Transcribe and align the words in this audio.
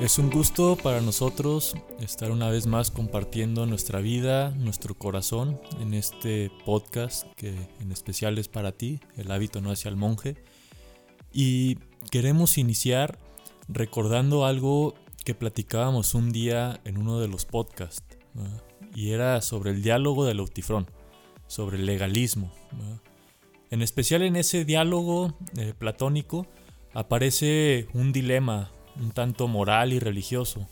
Es 0.00 0.18
un 0.18 0.30
gusto 0.30 0.76
para 0.82 1.00
nosotros 1.00 1.76
estar 2.00 2.32
una 2.32 2.50
vez 2.50 2.66
más 2.66 2.90
compartiendo 2.90 3.64
nuestra 3.66 4.00
vida, 4.00 4.50
nuestro 4.50 4.94
corazón 4.96 5.60
en 5.78 5.94
este 5.94 6.50
podcast 6.64 7.28
que 7.36 7.54
en 7.78 7.92
especial 7.92 8.36
es 8.38 8.48
para 8.48 8.72
ti, 8.72 8.98
El 9.16 9.30
hábito 9.30 9.60
no 9.60 9.70
hacia 9.70 9.88
el 9.88 9.96
monje. 9.96 10.36
Y 11.32 11.76
queremos 12.10 12.58
iniciar 12.58 13.20
recordando 13.68 14.46
algo 14.46 14.94
que 15.24 15.34
platicábamos 15.34 16.14
un 16.14 16.32
día 16.32 16.80
en 16.84 16.98
uno 16.98 17.20
de 17.20 17.28
los 17.28 17.44
podcasts, 17.44 18.16
y 18.94 19.10
era 19.10 19.40
sobre 19.42 19.70
el 19.70 19.82
diálogo 19.82 20.24
del 20.24 20.38
Lautifrón, 20.38 20.90
sobre 21.46 21.76
el 21.76 21.86
legalismo. 21.86 22.52
En 23.70 23.82
especial 23.82 24.22
en 24.22 24.34
ese 24.36 24.64
diálogo 24.64 25.38
eh, 25.56 25.74
platónico 25.78 26.46
aparece 26.92 27.86
un 27.94 28.12
dilema 28.12 28.72
un 29.00 29.12
tanto 29.12 29.48
moral 29.48 29.92
y 29.92 29.98
religioso. 29.98 30.66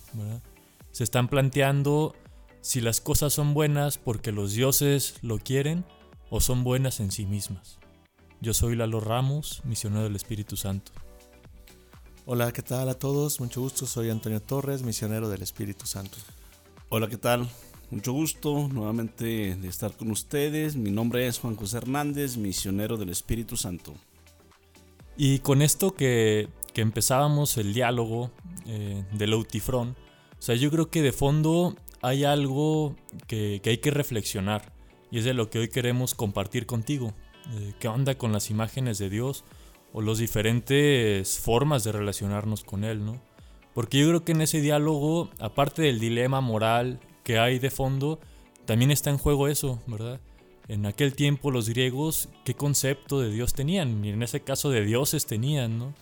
Se 0.91 1.05
están 1.05 1.29
planteando 1.29 2.15
si 2.61 2.81
las 2.81 3.01
cosas 3.01 3.33
son 3.33 3.55
buenas 3.55 3.99
porque 3.99 4.33
los 4.33 4.53
dioses 4.53 5.17
lo 5.23 5.39
quieren 5.39 5.85
o 6.29 6.41
son 6.41 6.65
buenas 6.65 7.01
en 7.01 7.11
sí 7.11 7.25
mismas. 7.25 7.79
Yo 8.41 8.55
soy 8.55 8.77
Lalo 8.77 9.01
Ramos, 9.01 9.63
misionero 9.65 10.05
del 10.05 10.17
Espíritu 10.17 10.57
Santo. 10.57 10.93
Hola, 12.27 12.53
¿qué 12.53 12.63
tal 12.63 12.89
a 12.89 12.95
todos? 12.95 13.41
Mucho 13.41 13.61
gusto, 13.61 13.87
soy 13.87 14.11
Antonio 14.11 14.43
Torres, 14.43 14.83
misionero 14.83 15.29
del 15.29 15.43
Espíritu 15.43 15.87
Santo. 15.87 16.19
Hola, 16.91 17.09
¿qué 17.09 17.17
tal? 17.17 17.49
Mucho 17.91 18.13
gusto 18.13 18.69
nuevamente 18.69 19.57
de 19.57 19.69
estar 19.69 19.97
con 19.97 20.11
ustedes. 20.11 20.77
Mi 20.77 20.91
nombre 20.91 21.27
es 21.27 21.39
Juan 21.39 21.57
José 21.57 21.79
Hernández, 21.79 22.37
misionero 22.37 22.97
del 22.97 23.09
Espíritu 23.09 23.57
Santo. 23.57 23.95
Y 25.17 25.41
con 25.41 25.63
esto 25.63 25.95
que 25.95 26.49
que 26.79 26.83
empezábamos 26.83 27.57
el 27.57 27.75
diálogo 27.75 28.31
eh, 28.67 29.03
de 29.13 29.27
Lautifrón, 29.27 29.97
o 30.39 30.43
sea, 30.43 30.55
yo 30.55 30.71
creo 30.71 30.91
que 30.91 31.03
de 31.03 31.11
fondo 31.11 31.75
hay 32.03 32.23
algo 32.23 32.95
que, 33.27 33.61
hay 33.65 33.79
que 33.79 33.91
reflexionar 33.91 34.73
y 35.11 35.19
es 35.19 35.25
de 35.25 35.35
lo 35.35 35.51
que 35.51 35.59
hoy 35.59 35.69
queremos 35.69 36.15
compartir 36.15 36.67
contigo. 36.67 37.15
Eh, 37.51 37.75
¿Qué 37.81 37.89
onda 37.89 38.17
con 38.17 38.31
las 38.33 38.51
imágenes 38.51 38.99
de 38.99 39.11
Dios 39.11 39.43
o 39.93 40.03
las 40.03 40.19
diferentes 40.19 41.41
formas 41.41 41.83
de 41.83 41.91
relacionarnos 41.91 42.63
con 42.63 42.85
Él, 42.85 43.05
no? 43.05 43.21
Porque 43.75 43.99
yo 43.99 44.07
creo 44.07 44.25
que 44.25 44.31
en 44.31 44.43
ese 44.43 44.61
diálogo, 44.61 45.31
aparte 45.41 45.83
del 45.83 45.99
dilema 45.99 46.41
moral 46.41 47.01
que 47.29 47.39
hay 47.39 47.59
de 47.59 47.69
fondo, 47.69 48.19
también 48.65 48.91
está 48.91 49.11
en 49.11 49.19
juego 49.19 49.49
eso, 49.49 49.83
¿verdad? 49.87 50.19
En 50.67 50.87
aquel 50.87 51.13
tiempo 51.13 51.51
los 51.51 51.69
griegos, 51.69 52.31
¿qué 52.47 52.55
concepto 52.55 53.21
de 53.21 53.31
Dios 53.31 53.53
tenían? 53.53 54.03
Y 54.03 54.09
en 54.09 54.23
ese 54.23 54.41
caso 54.41 54.71
de 54.71 54.83
dioses 54.83 55.27
tenían, 55.27 55.79
¿no? 55.79 55.93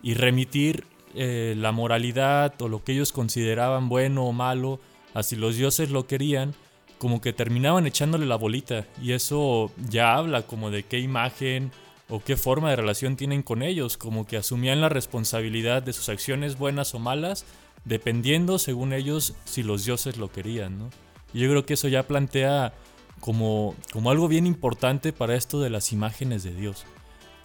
y 0.00 0.14
remitir 0.14 0.84
eh, 1.16 1.56
la 1.56 1.72
moralidad 1.72 2.54
o 2.62 2.68
lo 2.68 2.84
que 2.84 2.92
ellos 2.92 3.10
consideraban 3.10 3.88
bueno 3.88 4.26
o 4.26 4.32
malo, 4.32 4.78
así 5.12 5.34
los 5.34 5.56
dioses 5.56 5.90
lo 5.90 6.06
querían, 6.06 6.54
como 6.98 7.20
que 7.20 7.32
terminaban 7.32 7.88
echándole 7.88 8.26
la 8.26 8.36
bolita 8.36 8.86
y 9.02 9.10
eso 9.10 9.72
ya 9.90 10.14
habla 10.14 10.42
como 10.42 10.70
de 10.70 10.84
qué 10.84 11.00
imagen 11.00 11.72
o 12.08 12.22
qué 12.22 12.36
forma 12.36 12.70
de 12.70 12.76
relación 12.76 13.16
tienen 13.16 13.42
con 13.42 13.64
ellos, 13.64 13.96
como 13.96 14.24
que 14.24 14.36
asumían 14.36 14.80
la 14.80 14.88
responsabilidad 14.88 15.82
de 15.82 15.94
sus 15.94 16.08
acciones 16.08 16.56
buenas 16.56 16.94
o 16.94 17.00
malas, 17.00 17.44
dependiendo 17.84 18.58
según 18.58 18.92
ellos 18.92 19.34
si 19.44 19.62
los 19.62 19.84
dioses 19.84 20.16
lo 20.16 20.30
querían, 20.30 20.78
¿no? 20.78 20.90
Y 21.32 21.40
yo 21.40 21.50
creo 21.50 21.66
que 21.66 21.74
eso 21.74 21.88
ya 21.88 22.06
plantea 22.06 22.74
como, 23.20 23.74
como 23.92 24.10
algo 24.10 24.28
bien 24.28 24.46
importante 24.46 25.12
para 25.12 25.36
esto 25.36 25.60
de 25.60 25.70
las 25.70 25.92
imágenes 25.92 26.42
de 26.42 26.54
Dios 26.54 26.84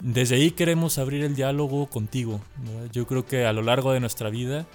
desde 0.02 0.36
ahí 0.36 0.52
queremos 0.52 0.98
abrir 0.98 1.24
el 1.24 1.36
diálogo 1.36 1.88
contigo. 1.88 2.42
Yo 2.92 3.08
creo 3.08 3.26
que 3.26 3.46
a 3.46 3.54
lo 3.54 3.62
largo 3.62 3.92
de 3.94 4.00
nuestra 4.00 4.30
vida 4.30 4.66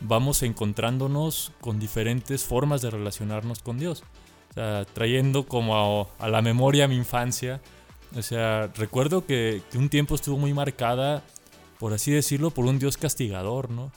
vamos 0.00 0.42
encontrándonos 0.42 1.52
con 1.60 1.78
diferentes 1.78 2.44
formas 2.44 2.82
de 2.82 2.90
relacionarnos 2.90 3.60
con 3.60 3.78
Dios. 3.78 4.04
O 4.56 4.84
trayendo 4.86 5.46
como 5.46 6.08
a, 6.18 6.28
la 6.28 6.42
memoria 6.42 6.88
mi 6.88 6.96
infancia. 6.96 7.60
O 8.16 8.22
sea, 8.22 8.70
recuerdo 8.76 9.26
que, 9.26 9.62
un 9.74 9.88
tiempo 9.88 10.14
estuvo 10.14 10.38
muy 10.38 10.54
marcada, 10.54 11.22
por 11.78 11.92
así 11.92 12.10
decirlo, 12.10 12.50
por 12.50 12.64
un 12.64 12.78
Dios 12.78 12.96
castigador, 12.96 13.70
¿no? 13.70 13.92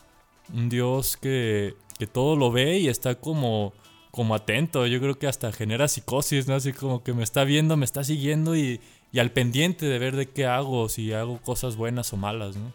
Un 0.54 0.70
Dios 0.70 1.18
que, 1.18 1.76
que 1.98 2.08
todo 2.08 2.36
lo 2.36 2.52
ve 2.52 2.80
y 2.80 2.88
está 2.88 3.16
como, 3.16 3.74
como 4.12 4.36
atento. 4.36 4.86
Yo 4.88 5.00
creo 5.00 5.18
que 5.18 5.28
hasta 5.28 5.52
genera 5.52 5.88
psicosis, 5.88 6.48
¿no? 6.48 6.56
Así 6.56 6.74
como 6.74 7.04
que 7.04 7.14
me 7.14 7.24
está 7.24 7.44
viendo, 7.44 7.78
me 7.78 7.86
está 7.86 8.04
siguiendo 8.04 8.56
y, 8.56 8.80
y 9.12 9.20
al 9.20 9.32
pendiente 9.32 9.86
de 9.86 10.00
ver 10.00 10.16
de 10.16 10.30
qué 10.30 10.46
hago, 10.46 10.88
si 10.90 11.14
hago 11.14 11.42
cosas 11.42 11.76
buenas 11.76 12.14
o 12.14 12.18
malas, 12.18 12.56
¿no? 12.56 12.74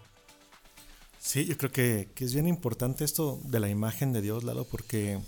Sí, 1.26 1.44
yo 1.44 1.56
creo 1.56 1.72
que, 1.72 2.08
es 2.16 2.34
bien 2.34 2.46
importante 2.46 3.04
esto 3.04 3.40
de 3.42 3.58
la 3.58 3.68
imagen 3.68 4.12
de 4.12 4.22
Dios, 4.22 4.44
Lalo, 4.44 4.64
porque 4.64 5.18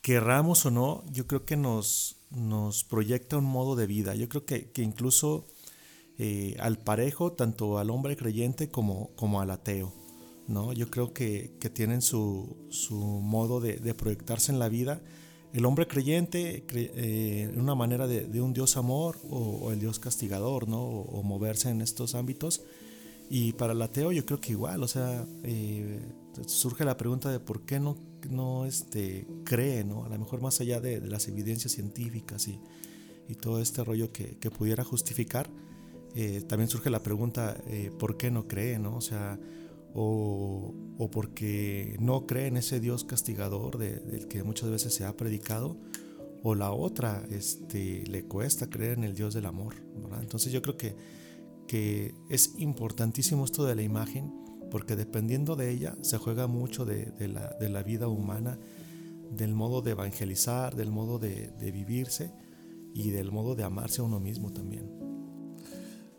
querramos 0.00 0.64
o 0.64 0.70
no, 0.70 1.02
yo 1.10 1.26
creo 1.26 1.44
que 1.44 1.56
nos, 1.56 2.18
nos 2.30 2.84
proyecta 2.84 3.36
un 3.38 3.46
modo 3.46 3.74
de 3.74 3.88
vida. 3.88 4.14
Yo 4.14 4.28
creo 4.28 4.44
que, 4.44 4.70
incluso 4.76 5.44
eh, 6.18 6.56
al 6.60 6.78
parejo, 6.78 7.32
tanto 7.32 7.78
al 7.78 7.90
hombre 7.90 8.16
creyente 8.16 8.70
como, 8.70 9.10
como 9.16 9.40
al 9.40 9.50
ateo, 9.50 9.92
¿no? 10.50 10.72
Yo 10.72 10.90
creo 10.90 11.14
que, 11.14 11.56
tienen 11.72 12.02
su, 12.02 12.56
modo 13.22 13.60
de, 13.60 13.94
proyectarse 13.94 14.52
en 14.52 14.58
la 14.58 14.68
vida 14.68 15.00
el 15.52 15.64
hombre 15.64 15.88
creyente, 15.88 16.64
eh, 16.72 17.52
una 17.56 17.74
manera 17.74 18.06
de, 18.06 18.40
un 18.40 18.52
Dios 18.52 18.76
amor 18.76 19.18
o, 19.28 19.72
el 19.72 19.80
Dios 19.80 19.98
castigador, 19.98 20.68
¿no? 20.68 20.82
O, 20.82 21.22
moverse 21.22 21.70
en 21.70 21.80
estos 21.80 22.14
ámbitos. 22.14 22.62
Y 23.28 23.52
para 23.52 23.72
el 23.72 23.82
ateo 23.82 24.12
yo 24.12 24.26
creo 24.26 24.40
que 24.40 24.52
igual, 24.52 24.82
o 24.82 24.88
sea, 24.88 25.24
eh, 25.44 26.00
surge 26.46 26.84
la 26.84 26.96
pregunta 26.96 27.30
de 27.30 27.38
por 27.38 27.62
qué 27.62 27.78
no, 27.78 27.96
no 28.28 28.66
este, 28.66 29.26
cree, 29.44 29.84
¿no? 29.84 30.04
A 30.04 30.08
lo 30.08 30.18
mejor 30.18 30.40
más 30.40 30.60
allá 30.60 30.80
de, 30.80 31.00
las 31.00 31.28
evidencias 31.28 31.72
científicas 31.72 32.48
y, 32.48 32.60
todo 33.40 33.62
este 33.62 33.84
rollo 33.84 34.10
que, 34.10 34.50
pudiera 34.50 34.82
justificar, 34.82 35.48
eh, 36.16 36.42
también 36.48 36.68
surge 36.68 36.90
la 36.90 37.00
pregunta, 37.00 37.56
¿por 37.96 38.16
qué 38.16 38.32
no 38.32 38.48
cree, 38.48 38.80
¿no? 38.80 38.96
O 38.96 39.00
sea, 39.00 39.38
o, 39.94 41.08
porque 41.10 41.96
no 41.98 42.26
cree 42.26 42.46
en 42.46 42.56
ese 42.56 42.80
Dios 42.80 43.04
castigador 43.04 43.78
del 43.78 44.28
que 44.28 44.42
muchas 44.42 44.70
veces 44.70 44.94
se 44.94 45.04
ha 45.04 45.16
predicado, 45.16 45.78
o 46.42 46.54
la 46.54 46.72
otra, 46.72 47.22
este, 47.30 48.04
le 48.06 48.24
cuesta 48.24 48.68
creer 48.70 48.98
en 48.98 49.04
el 49.04 49.14
Dios 49.14 49.34
del 49.34 49.46
amor. 49.46 49.74
Entonces 50.20 50.52
yo 50.52 50.62
creo 50.62 50.76
que, 50.76 50.96
que 51.66 52.14
es 52.30 52.54
importantísimo 52.58 53.44
esto 53.44 53.64
de 53.64 53.74
la 53.74 53.82
imagen, 53.82 54.32
porque 54.70 54.96
dependiendo 54.96 55.56
de 55.56 55.70
ella 55.70 55.96
se 56.02 56.16
juega 56.18 56.46
mucho 56.46 56.84
de, 56.84 57.12
la, 57.28 57.82
vida 57.82 58.08
humana, 58.08 58.58
del 59.30 59.54
modo 59.54 59.82
de 59.82 59.92
evangelizar, 59.92 60.76
del 60.76 60.90
modo 60.90 61.18
de, 61.18 61.50
de 61.58 61.72
vivirse 61.72 62.32
y 62.94 63.10
del 63.10 63.32
modo 63.32 63.54
de 63.54 63.64
amarse 63.64 64.00
a 64.00 64.04
uno 64.04 64.20
mismo 64.20 64.52
también. 64.52 64.88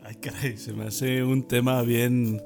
Ay, 0.02 0.16
caray, 0.16 0.56
se 0.56 0.72
me 0.72 0.84
hace 0.84 1.22
un 1.22 1.46
tema 1.46 1.82
bien 1.82 2.40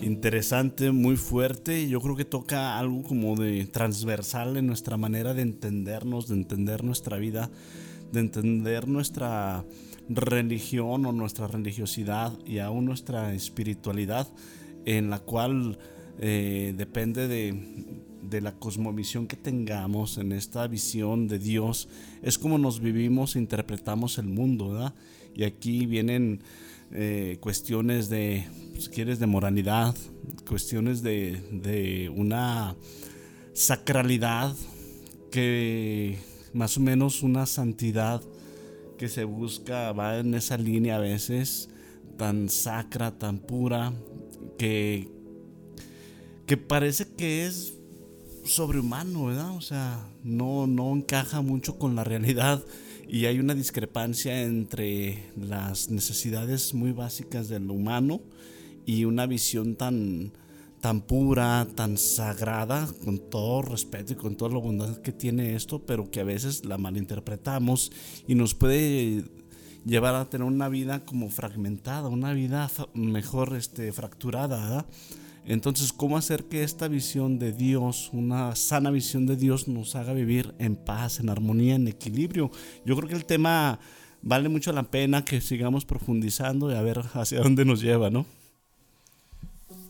interesante, 0.00 0.90
muy 0.90 1.16
fuerte. 1.16 1.88
Yo 1.88 2.00
creo 2.00 2.16
que 2.16 2.24
toca 2.24 2.78
algo 2.78 3.02
como 3.02 3.36
de 3.36 3.66
transversal 3.66 4.56
en 4.56 4.66
nuestra 4.66 4.96
manera 4.96 5.34
de 5.34 5.42
entendernos, 5.42 6.28
de 6.28 6.34
entender 6.34 6.84
nuestra 6.84 7.18
vida, 7.18 7.50
de 8.12 8.20
entender 8.20 8.88
nuestra 8.88 9.64
religión 10.08 11.06
o 11.06 11.12
nuestra 11.12 11.46
religiosidad 11.46 12.32
y 12.44 12.58
aún 12.58 12.84
nuestra 12.84 13.34
espiritualidad, 13.34 14.28
en 14.84 15.10
la 15.10 15.20
cual 15.20 15.78
eh, 16.18 16.74
depende 16.76 17.28
de, 17.28 17.54
de 18.22 18.40
la 18.40 18.52
cosmovisión 18.52 19.26
que 19.26 19.36
tengamos 19.36 20.18
en 20.18 20.32
esta 20.32 20.66
visión 20.66 21.28
de 21.28 21.38
Dios, 21.38 21.88
es 22.22 22.38
como 22.38 22.58
nos 22.58 22.80
vivimos 22.80 23.36
e 23.36 23.38
interpretamos 23.38 24.18
el 24.18 24.26
mundo, 24.26 24.70
¿verdad? 24.70 24.94
Y 25.34 25.44
aquí 25.44 25.86
vienen 25.86 26.42
eh, 26.92 27.38
cuestiones 27.40 28.08
de, 28.08 28.46
si 28.78 28.88
quieres, 28.88 29.18
de 29.18 29.26
moralidad, 29.26 29.94
cuestiones 30.48 31.02
de, 31.02 32.12
una 32.16 32.74
sacralidad 33.52 34.54
que 35.30 36.18
más 36.52 36.76
o 36.76 36.80
menos 36.80 37.22
una 37.22 37.46
santidad 37.46 38.22
que 38.98 39.08
se 39.08 39.24
busca 39.24 39.92
va 39.92 40.18
en 40.18 40.34
esa 40.34 40.56
línea 40.56 40.96
a 40.96 41.00
veces 41.00 41.68
tan 42.16 42.48
sacra, 42.48 43.18
tan 43.18 43.38
pura, 43.38 43.92
que, 44.58 45.08
que 46.46 46.56
parece 46.56 47.06
que 47.16 47.46
es 47.46 47.74
sobrehumano, 48.44 49.26
¿verdad? 49.26 49.56
O 49.56 49.60
sea, 49.60 50.06
no, 50.24 50.66
no 50.66 50.92
encaja 50.92 51.40
mucho 51.40 51.78
con 51.78 51.94
la 51.94 52.04
realidad 52.04 52.64
y 53.12 53.26
hay 53.26 53.40
una 53.40 53.54
discrepancia 53.54 54.42
entre 54.42 55.32
las 55.36 55.90
necesidades 55.90 56.74
muy 56.74 56.92
básicas 56.92 57.48
del 57.48 57.68
humano 57.68 58.20
y 58.86 59.04
una 59.04 59.26
visión 59.26 59.74
tan, 59.74 60.30
tan 60.80 61.00
pura, 61.00 61.66
tan 61.74 61.98
sagrada, 61.98 62.88
con 63.04 63.18
todo 63.18 63.62
respeto 63.62 64.12
y 64.12 64.16
con 64.16 64.36
toda 64.36 64.52
la 64.52 64.60
bondad 64.60 64.98
que 64.98 65.10
tiene 65.10 65.56
esto, 65.56 65.80
pero 65.84 66.08
que 66.08 66.20
a 66.20 66.24
veces 66.24 66.64
la 66.64 66.78
malinterpretamos 66.78 67.90
y 68.28 68.36
nos 68.36 68.54
puede 68.54 69.24
llevar 69.84 70.14
a 70.14 70.30
tener 70.30 70.46
una 70.46 70.68
vida 70.68 71.04
como 71.04 71.30
fragmentada, 71.30 72.08
una 72.08 72.32
vida 72.32 72.70
mejor 72.94 73.56
este, 73.56 73.90
fracturada. 73.90 74.86
Entonces, 75.50 75.92
¿cómo 75.92 76.16
hacer 76.16 76.44
que 76.44 76.62
esta 76.62 76.86
visión 76.86 77.40
de 77.40 77.50
Dios, 77.50 78.10
una 78.12 78.54
sana 78.54 78.92
visión 78.92 79.26
de 79.26 79.34
Dios, 79.34 79.66
nos 79.66 79.96
haga 79.96 80.12
vivir 80.12 80.54
en 80.60 80.76
paz, 80.76 81.18
en 81.18 81.28
armonía, 81.28 81.74
en 81.74 81.88
equilibrio? 81.88 82.52
Yo 82.84 82.94
creo 82.94 83.08
que 83.08 83.16
el 83.16 83.24
tema 83.24 83.80
vale 84.22 84.48
mucho 84.48 84.70
la 84.70 84.84
pena 84.84 85.24
que 85.24 85.40
sigamos 85.40 85.84
profundizando 85.84 86.70
y 86.70 86.76
a 86.76 86.82
ver 86.82 87.02
hacia 87.14 87.40
dónde 87.40 87.64
nos 87.64 87.80
lleva, 87.80 88.10
¿no? 88.10 88.26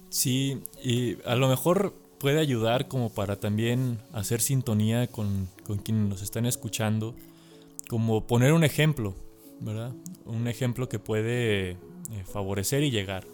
Sí, 0.08 0.62
y 0.82 1.18
a 1.26 1.34
lo 1.34 1.46
mejor 1.46 1.94
puede 2.18 2.40
ayudar 2.40 2.88
como 2.88 3.10
para 3.10 3.36
también 3.36 3.98
hacer 4.14 4.40
sintonía 4.40 5.08
con, 5.08 5.46
con 5.66 5.76
quienes 5.76 6.08
nos 6.08 6.22
están 6.22 6.46
escuchando, 6.46 7.14
como 7.86 8.26
poner 8.26 8.54
un 8.54 8.64
ejemplo, 8.64 9.14
¿verdad? 9.60 9.92
Un 10.24 10.48
ejemplo 10.48 10.88
que 10.88 10.98
puede 10.98 11.72
eh, 11.72 11.76
favorecer 12.24 12.82
y 12.82 12.90
llegar. 12.90 13.26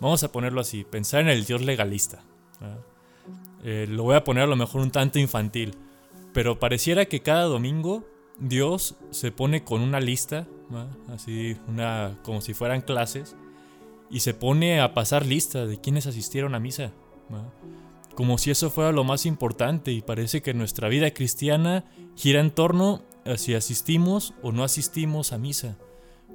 Vamos 0.00 0.22
a 0.24 0.32
ponerlo 0.32 0.60
así, 0.60 0.84
pensar 0.84 1.20
en 1.20 1.28
el 1.28 1.44
Dios 1.44 1.62
legalista. 1.62 2.22
Eh, 3.62 3.86
lo 3.88 4.02
voy 4.02 4.16
a 4.16 4.24
poner 4.24 4.44
a 4.44 4.46
lo 4.46 4.56
mejor 4.56 4.82
un 4.82 4.90
tanto 4.90 5.18
infantil, 5.18 5.74
pero 6.32 6.58
pareciera 6.58 7.06
que 7.06 7.20
cada 7.20 7.44
domingo 7.44 8.04
Dios 8.38 8.96
se 9.10 9.32
pone 9.32 9.64
con 9.64 9.80
una 9.80 10.00
lista, 10.00 10.46
así 11.08 11.56
una 11.68 12.18
como 12.22 12.40
si 12.40 12.52
fueran 12.52 12.82
clases, 12.82 13.36
y 14.10 14.20
se 14.20 14.34
pone 14.34 14.80
a 14.80 14.92
pasar 14.92 15.24
lista 15.24 15.66
de 15.66 15.80
quienes 15.80 16.06
asistieron 16.06 16.54
a 16.54 16.60
misa, 16.60 16.92
como 18.14 18.38
si 18.38 18.50
eso 18.50 18.70
fuera 18.70 18.92
lo 18.92 19.04
más 19.04 19.26
importante 19.26 19.92
y 19.92 20.02
parece 20.02 20.42
que 20.42 20.54
nuestra 20.54 20.88
vida 20.88 21.12
cristiana 21.12 21.84
gira 22.16 22.40
en 22.40 22.50
torno 22.50 23.02
a 23.24 23.36
si 23.36 23.54
asistimos 23.54 24.34
o 24.42 24.52
no 24.52 24.64
asistimos 24.64 25.32
a 25.32 25.38
misa, 25.38 25.78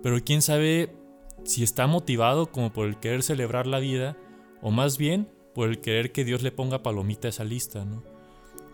pero 0.02 0.24
quién 0.24 0.42
sabe 0.42 0.96
si 1.44 1.64
está 1.64 1.88
motivado 1.88 2.52
como 2.52 2.72
por 2.72 2.88
el 2.88 3.00
querer 3.00 3.24
celebrar 3.24 3.68
la 3.68 3.80
vida 3.80 4.18
o 4.62 4.72
más 4.72 4.98
bien 4.98 5.30
por 5.54 5.70
el 5.70 5.82
querer 5.82 6.12
que 6.12 6.26
Dios 6.26 6.42
le 6.44 6.52
ponga 6.52 6.84
palomita 6.84 7.28
a 7.28 7.30
esa 7.30 7.44
lista, 7.44 7.86
¿no? 7.86 8.04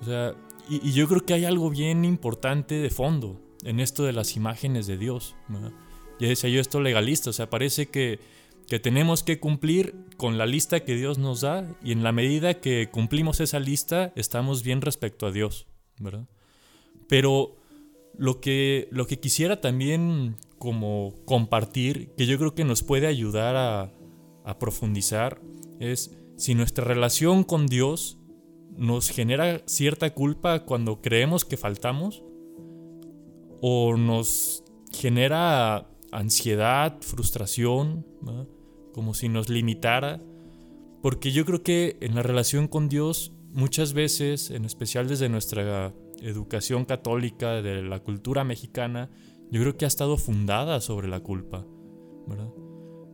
O 0.02 0.06
sea, 0.06 0.36
y, 0.70 0.92
yo 0.92 1.08
creo 1.08 1.26
que 1.26 1.34
hay 1.34 1.46
algo 1.46 1.70
bien 1.70 2.06
importante 2.06 2.76
de 2.76 2.90
fondo 2.90 3.42
en 3.64 3.80
esto 3.80 4.04
de 4.04 4.14
las 4.14 4.36
imágenes 4.36 4.88
de 4.88 4.98
Dios. 4.98 5.36
Ya 6.20 6.28
decía 6.28 6.50
yo 6.50 6.62
esto 6.62 6.82
legalista, 6.82 7.30
o 7.30 7.34
sea, 7.34 7.50
parece 7.50 7.88
que, 7.88 8.20
que 8.68 8.80
tenemos 8.80 9.24
que 9.24 9.40
cumplir 9.40 9.96
con 10.18 10.38
la 10.38 10.46
lista 10.46 10.82
que 10.82 10.96
Dios 10.96 11.18
nos 11.18 11.42
da 11.42 11.68
y 11.84 11.92
en 11.92 12.04
la 12.04 12.12
medida 12.12 12.56
que 12.56 12.90
cumplimos 12.92 13.40
esa 13.40 13.60
lista 13.60 14.12
estamos 14.16 14.64
bien 14.64 14.82
respecto 14.82 15.28
a 15.28 15.32
Dios, 15.32 15.68
¿verdad? 16.00 16.28
Pero 17.08 17.56
lo 18.18 18.42
que, 18.42 18.88
lo 18.92 19.08
que 19.08 19.20
quisiera 19.20 19.62
también 19.62 20.38
como 20.66 21.14
compartir, 21.26 22.16
que 22.18 22.26
yo 22.26 22.40
creo 22.40 22.56
que 22.56 22.64
nos 22.64 22.82
puede 22.82 23.06
ayudar 23.06 23.56
a, 23.56 23.92
profundizar, 24.60 25.40
es 25.80 26.18
si 26.38 26.56
nuestra 26.56 26.84
relación 26.84 27.44
con 27.44 27.68
Dios 27.68 28.18
nos 28.76 29.10
genera 29.10 29.62
cierta 29.68 30.14
culpa 30.16 30.66
cuando 30.66 31.02
creemos 31.02 31.46
que 31.46 31.56
faltamos 31.56 32.24
o 33.62 33.96
nos 33.96 34.64
genera 34.92 35.88
ansiedad, 36.12 36.98
frustración, 37.02 38.08
como 38.92 39.14
si 39.14 39.30
nos 39.30 39.48
limitara. 39.48 40.20
Porque 41.04 41.32
yo 41.32 41.46
creo 41.46 41.62
que 41.62 41.98
en 42.02 42.16
la 42.16 42.24
relación 42.24 42.68
con 42.68 42.90
Dios 42.90 43.34
muchas 43.52 43.94
veces, 43.94 44.50
en 44.50 44.66
especial 44.66 45.08
desde 45.08 45.30
nuestra 45.30 45.94
educación 46.22 46.86
católica, 46.86 47.62
de 47.62 47.84
la 47.84 48.00
cultura 48.00 48.44
mexicana, 48.44 49.12
yo 49.56 49.62
creo 49.62 49.78
que 49.78 49.86
ha 49.86 49.88
estado 49.88 50.18
fundada 50.18 50.82
sobre 50.82 51.08
la 51.08 51.22
culpa. 51.22 51.66
¿verdad? 52.28 52.50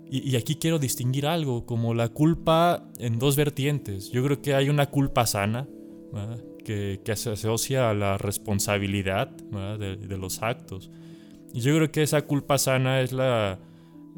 Y, 0.10 0.36
aquí 0.38 0.56
quiero 0.56 0.80
distinguir 0.80 1.28
algo, 1.28 1.68
como 1.68 1.94
la 1.94 2.10
culpa 2.10 2.90
en 2.98 3.20
dos 3.20 3.36
vertientes. 3.36 4.10
Yo 4.10 4.24
creo 4.24 4.42
que 4.42 4.56
hay 4.56 4.68
una 4.68 4.88
culpa 4.88 5.28
sana, 5.28 5.68
que, 6.66 7.00
se 7.16 7.30
asocia 7.30 7.92
a 7.92 7.94
la 7.94 8.18
responsabilidad 8.18 9.28
de, 9.30 10.18
los 10.18 10.42
actos. 10.42 10.90
Y 11.54 11.60
yo 11.60 11.76
creo 11.76 11.92
que 11.92 12.02
esa 12.02 12.24
culpa 12.24 12.58
sana 12.58 13.02
es 13.02 13.14
la, 13.14 13.60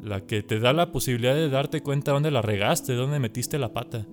la 0.02 0.22
que 0.22 0.42
te 0.42 0.60
da 0.60 0.72
la 0.72 0.92
posibilidad 0.92 1.34
de 1.34 1.50
darte 1.50 1.82
cuenta 1.82 2.12
dónde 2.12 2.30
la 2.30 2.40
regaste, 2.40 2.94
dónde 2.94 3.18
metiste 3.18 3.58
la 3.58 3.74
pata. 3.74 4.06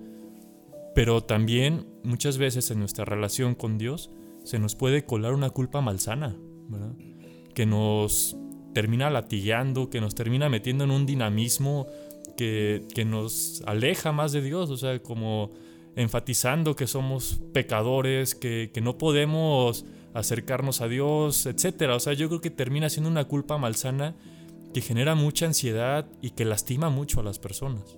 Pero 0.94 1.24
también 1.24 1.88
muchas 2.04 2.38
veces 2.38 2.72
en 2.72 2.80
nuestra 2.80 3.06
relación 3.06 3.56
con 3.56 3.78
Dios 3.78 4.12
se 4.44 4.60
nos 4.60 4.76
puede 4.76 5.06
colar 5.06 5.34
una 5.34 5.50
culpa 5.50 5.80
malsana, 5.80 6.36
que 7.54 7.66
nos 7.66 8.38
termina 8.74 9.10
latigueando, 9.10 9.90
que 9.90 10.02
nos 10.02 10.16
termina 10.16 10.50
metiendo 10.50 10.84
en 10.84 10.92
un 10.92 11.06
dinamismo 11.06 11.88
que, 12.38 13.06
nos 13.06 13.62
aleja 13.66 14.12
más 14.12 14.32
de 14.32 14.42
Dios, 14.42 14.70
o 14.70 14.78
sea, 14.78 15.02
como 15.02 15.52
enfatizando 15.96 16.76
que 16.76 16.88
somos 16.88 17.42
pecadores, 17.54 18.36
que, 18.36 18.72
no 18.82 18.98
podemos 18.98 19.86
acercarnos 20.14 20.82
a 20.82 20.88
Dios, 20.88 21.46
etc. 21.46 21.92
O 21.94 22.00
sea, 22.00 22.14
yo 22.14 22.28
creo 22.28 22.42
que 22.42 22.50
termina 22.50 22.90
siendo 22.90 23.10
una 23.10 23.26
culpa 23.26 23.58
malsana 23.58 24.16
que 24.74 24.82
genera 24.82 25.16
mucha 25.16 25.46
ansiedad 25.46 26.08
y 26.22 26.32
que 26.32 26.46
lastima 26.46 26.90
mucho 26.90 27.20
a 27.20 27.24
las 27.24 27.40
personas. 27.40 27.98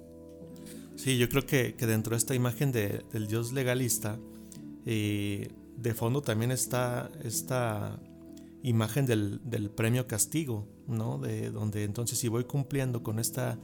Sí, 0.96 1.18
yo 1.18 1.30
creo 1.30 1.46
que, 1.46 1.76
dentro 1.80 2.12
de 2.12 2.18
esta 2.18 2.36
imagen 2.36 2.72
del 2.72 3.28
Dios 3.28 3.52
legalista, 3.52 4.20
eh, 4.86 5.50
de 5.78 5.94
fondo 5.94 6.22
también 6.22 6.52
está 6.52 7.10
esta 7.24 8.00
imagen 8.64 9.06
del, 9.06 9.70
premio 9.76 10.08
castigo, 10.08 10.68
¿no? 10.88 11.20
De 11.20 11.52
donde 11.52 11.84
entonces 11.84 12.18
si 12.18 12.30
voy 12.30 12.46
cumpliendo 12.46 13.04
con 13.04 13.20
esta 13.20 13.60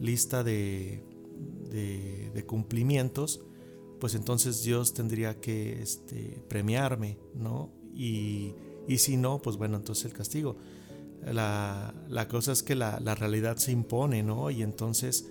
lista 0.00 0.44
de, 0.44 1.02
de, 1.70 2.44
cumplimientos, 2.46 3.40
pues 3.98 4.14
entonces 4.14 4.62
Dios 4.62 4.94
tendría 4.94 5.40
que 5.40 5.82
este, 5.82 6.40
premiarme, 6.48 7.18
¿no? 7.34 7.72
Y, 7.92 8.54
si 8.96 9.16
no, 9.16 9.42
pues 9.42 9.56
bueno, 9.56 9.76
entonces 9.76 10.04
el 10.06 10.12
castigo. 10.12 10.56
La, 11.26 11.92
cosa 12.30 12.52
es 12.52 12.62
que 12.62 12.76
la, 12.76 13.00
la, 13.00 13.16
realidad 13.16 13.56
se 13.56 13.72
impone, 13.72 14.22
¿no? 14.22 14.50
Y 14.52 14.62
entonces, 14.62 15.28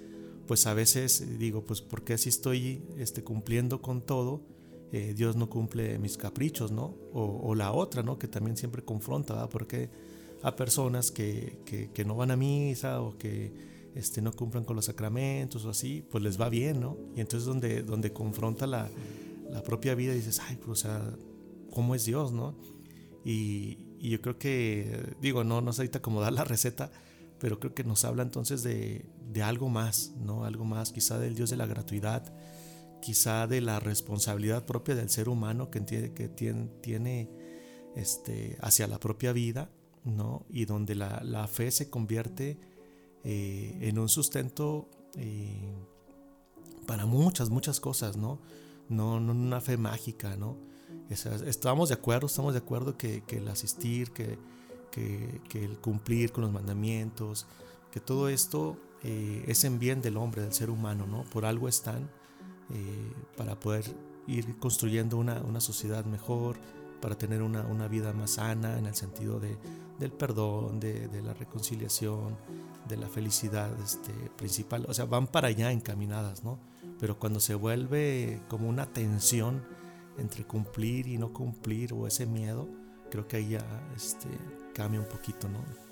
pues 0.48 0.68
a 0.68 0.74
veces 0.74 1.40
digo, 1.40 1.64
pues 1.64 1.82
¿por 1.82 2.04
qué 2.04 2.18
si 2.18 2.28
estoy 2.28 2.84
este, 2.98 3.24
cumpliendo 3.24 3.82
con 3.82 4.02
todo? 4.02 4.42
Eh, 4.92 5.14
Dios 5.16 5.36
no 5.36 5.50
cumple 5.50 6.00
mis 6.00 6.18
caprichos, 6.18 6.72
¿no? 6.72 6.96
O, 7.14 7.54
la 7.56 7.74
otra, 7.74 8.04
¿no? 8.04 8.18
Que 8.18 8.28
también 8.28 8.56
siempre 8.56 8.84
confronta, 8.84 9.34
¿verdad? 9.34 9.50
Porque 9.50 9.90
a 10.44 10.56
personas 10.56 11.12
que, 11.12 11.60
que, 11.94 12.06
no 12.06 12.16
van 12.16 12.32
a 12.32 12.38
misa 12.38 13.02
o 13.02 13.18
que 13.18 13.52
este, 13.96 14.22
no 14.22 14.32
cumplen 14.32 14.64
con 14.64 14.76
los 14.76 14.86
sacramentos 14.86 15.66
o 15.66 15.72
así, 15.72 16.06
pues 16.10 16.24
les 16.24 16.40
va 16.40 16.48
bien, 16.48 16.80
¿no? 16.80 16.98
Y 17.16 17.22
entonces 17.22 17.46
donde, 17.46 17.84
donde 17.84 18.14
confronta 18.14 18.66
la, 18.66 18.90
la 19.50 19.62
propia 19.62 19.94
vida 19.96 20.14
dices, 20.14 20.40
ay, 20.48 20.58
pues, 20.58 20.86
o 20.86 21.18
¿cómo 21.72 21.96
es 21.96 22.06
Dios, 22.06 22.32
no? 22.32 22.56
Y, 23.26 23.80
y, 24.00 24.10
yo 24.12 24.22
creo 24.22 24.38
que, 24.38 25.16
digo, 25.20 25.44
no, 25.44 25.60
no 25.60 25.74
sé 25.74 25.82
ahorita 25.82 26.02
cómo 26.02 26.22
dar 26.22 26.32
la 26.32 26.46
receta, 26.46 26.92
pero 27.40 27.60
creo 27.60 27.74
que 27.74 27.84
nos 27.84 28.06
habla 28.06 28.24
entonces 28.24 28.64
de, 28.64 29.06
de 29.30 29.44
algo 29.44 29.68
más, 29.68 30.14
¿no? 30.18 30.46
Algo 30.46 30.64
más, 30.64 30.94
quizá 30.94 31.20
del 31.20 31.36
Dios 31.36 31.50
de 31.50 31.58
la 31.58 31.66
gratuidad, 31.66 32.34
quizá 33.02 33.48
de 33.48 33.62
la 33.62 33.80
responsabilidad 33.80 34.66
propia 34.66 34.96
del 34.96 35.10
ser 35.10 35.30
humano 35.30 35.70
que, 35.70 35.82
tiene, 35.82 36.14
que 36.14 36.28
tiene, 36.28 37.30
este, 37.96 38.58
hacia 38.62 38.88
la 38.88 39.00
propia 39.00 39.34
vida, 39.34 39.70
¿no? 40.04 40.46
Y 40.50 40.66
donde 40.66 40.96
la, 40.96 41.48
fe 41.48 41.72
se 41.72 41.90
convierte 41.90 42.60
eh, 43.24 43.78
en 43.82 44.00
un 44.00 44.10
sustento 44.10 44.90
eh, 45.16 45.74
para 46.86 47.06
muchas, 47.06 47.50
muchas 47.50 47.80
cosas, 47.80 48.18
¿no? 48.18 48.40
No, 48.90 49.20
no 49.20 49.34
una 49.34 49.62
fe 49.62 49.78
mágica, 49.78 50.38
¿no? 50.38 50.58
estamos 51.10 51.90
de 51.90 51.96
acuerdo, 51.96 52.28
estamos 52.28 52.54
de 52.54 52.60
acuerdo 52.60 52.98
que, 52.98 53.24
el 53.30 53.48
asistir, 53.48 54.12
que, 54.12 54.38
que, 54.92 55.64
el 55.64 55.78
cumplir 55.80 56.32
con 56.32 56.44
los 56.44 56.52
mandamientos, 56.52 57.46
que 57.92 58.00
todo 58.00 58.30
esto 58.30 58.78
eh, 59.04 59.44
es 59.48 59.64
en 59.64 59.80
bien 59.80 60.02
del 60.02 60.18
hombre, 60.18 60.42
del 60.42 60.54
ser 60.54 60.70
humano, 60.70 61.06
¿no? 61.08 61.24
Por 61.24 61.46
algo 61.46 61.68
están 61.68 62.10
eh, 62.70 63.14
para 63.36 63.60
poder 63.60 63.86
ir 64.28 64.58
construyendo 64.60 65.18
una, 65.18 65.42
una 65.42 65.62
sociedad 65.62 66.06
mejor, 66.06 66.58
para 67.02 67.18
tener 67.18 67.42
una, 67.42 67.62
una, 67.66 67.88
vida 67.88 68.12
más 68.14 68.32
sana 68.32 68.78
en 68.78 68.88
el 68.88 68.96
sentido 68.96 69.40
de, 69.40 69.58
del 70.00 70.12
perdón, 70.12 70.80
de, 70.80 71.08
de, 71.08 71.22
la 71.22 71.34
reconciliación, 71.34 72.36
de 72.88 72.98
la 72.98 73.08
felicidad 73.08 73.72
este, 73.80 74.12
principal. 74.36 74.86
O 74.90 74.94
sea, 74.94 75.06
van 75.06 75.28
para 75.28 75.50
allá 75.50 75.72
encaminadas, 75.72 76.44
¿no? 76.44 76.60
Pero 77.00 77.20
cuando 77.20 77.40
se 77.40 77.54
vuelve 77.56 78.42
como 78.48 78.68
una 78.68 78.88
tensión 78.88 79.64
entre 80.18 80.44
cumplir 80.46 81.08
y 81.08 81.18
no 81.18 81.32
cumplir 81.32 81.94
o 81.94 82.08
ese 82.08 82.26
miedo, 82.26 82.68
creo 83.12 83.28
que 83.28 83.38
ahí 83.38 83.50
ya 83.50 83.88
este, 83.96 84.28
cambia 84.74 85.00
un 85.00 85.08
poquito, 85.08 85.48
¿no? 85.48 85.87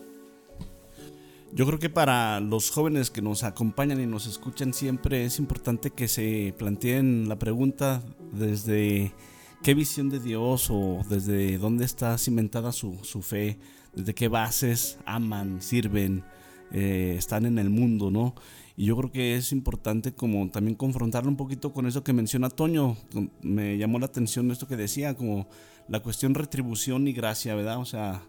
Yo 1.55 1.65
creo 1.65 1.79
que 1.79 1.89
para 1.89 2.41
los 2.41 2.69
jóvenes 2.69 3.09
que 3.09 3.21
nos 3.21 3.45
acompañan 3.45 4.01
y 4.01 4.05
nos 4.05 4.27
escuchan 4.27 4.74
siempre 4.74 5.24
es 5.24 5.39
importante 5.39 5.89
que 5.89 6.09
se 6.09 6.53
planteen 6.57 7.29
la 7.29 7.39
pregunta 7.39 8.03
desde 8.33 9.13
qué 9.63 9.74
visión 9.74 10.09
de 10.09 10.19
Dios 10.19 10.67
o 10.69 11.01
desde 11.09 11.57
dónde 11.57 11.85
está 11.85 12.17
cimentada 12.17 12.74
su, 12.74 12.97
fe, 13.21 13.57
desde 13.93 14.13
qué 14.13 14.27
bases 14.27 15.00
aman, 15.05 15.62
sirven, 15.62 16.25
eh, 16.74 17.15
están 17.17 17.45
en 17.45 17.57
el 17.57 17.69
mundo, 17.69 18.12
¿no? 18.12 18.35
Y 18.75 18.88
yo 18.88 18.97
creo 18.97 19.13
que 19.13 19.38
es 19.38 19.53
importante 19.53 20.13
como 20.13 20.50
también 20.50 20.75
confrontarlo 20.75 21.29
un 21.29 21.38
poquito 21.38 21.71
con 21.71 21.85
eso 21.85 22.03
que 22.03 22.12
menciona 22.12 22.50
Toño. 22.50 22.97
Me 23.41 23.77
llamó 23.77 23.97
la 24.00 24.07
atención 24.07 24.51
esto 24.51 24.67
que 24.67 24.75
decía, 24.75 25.15
como 25.15 25.47
la 25.88 26.01
cuestión 26.01 26.33
retribución 26.33 27.07
y 27.07 27.13
gracia, 27.13 27.55
¿verdad? 27.55 27.79
O 27.79 27.85
sea, 27.85 28.24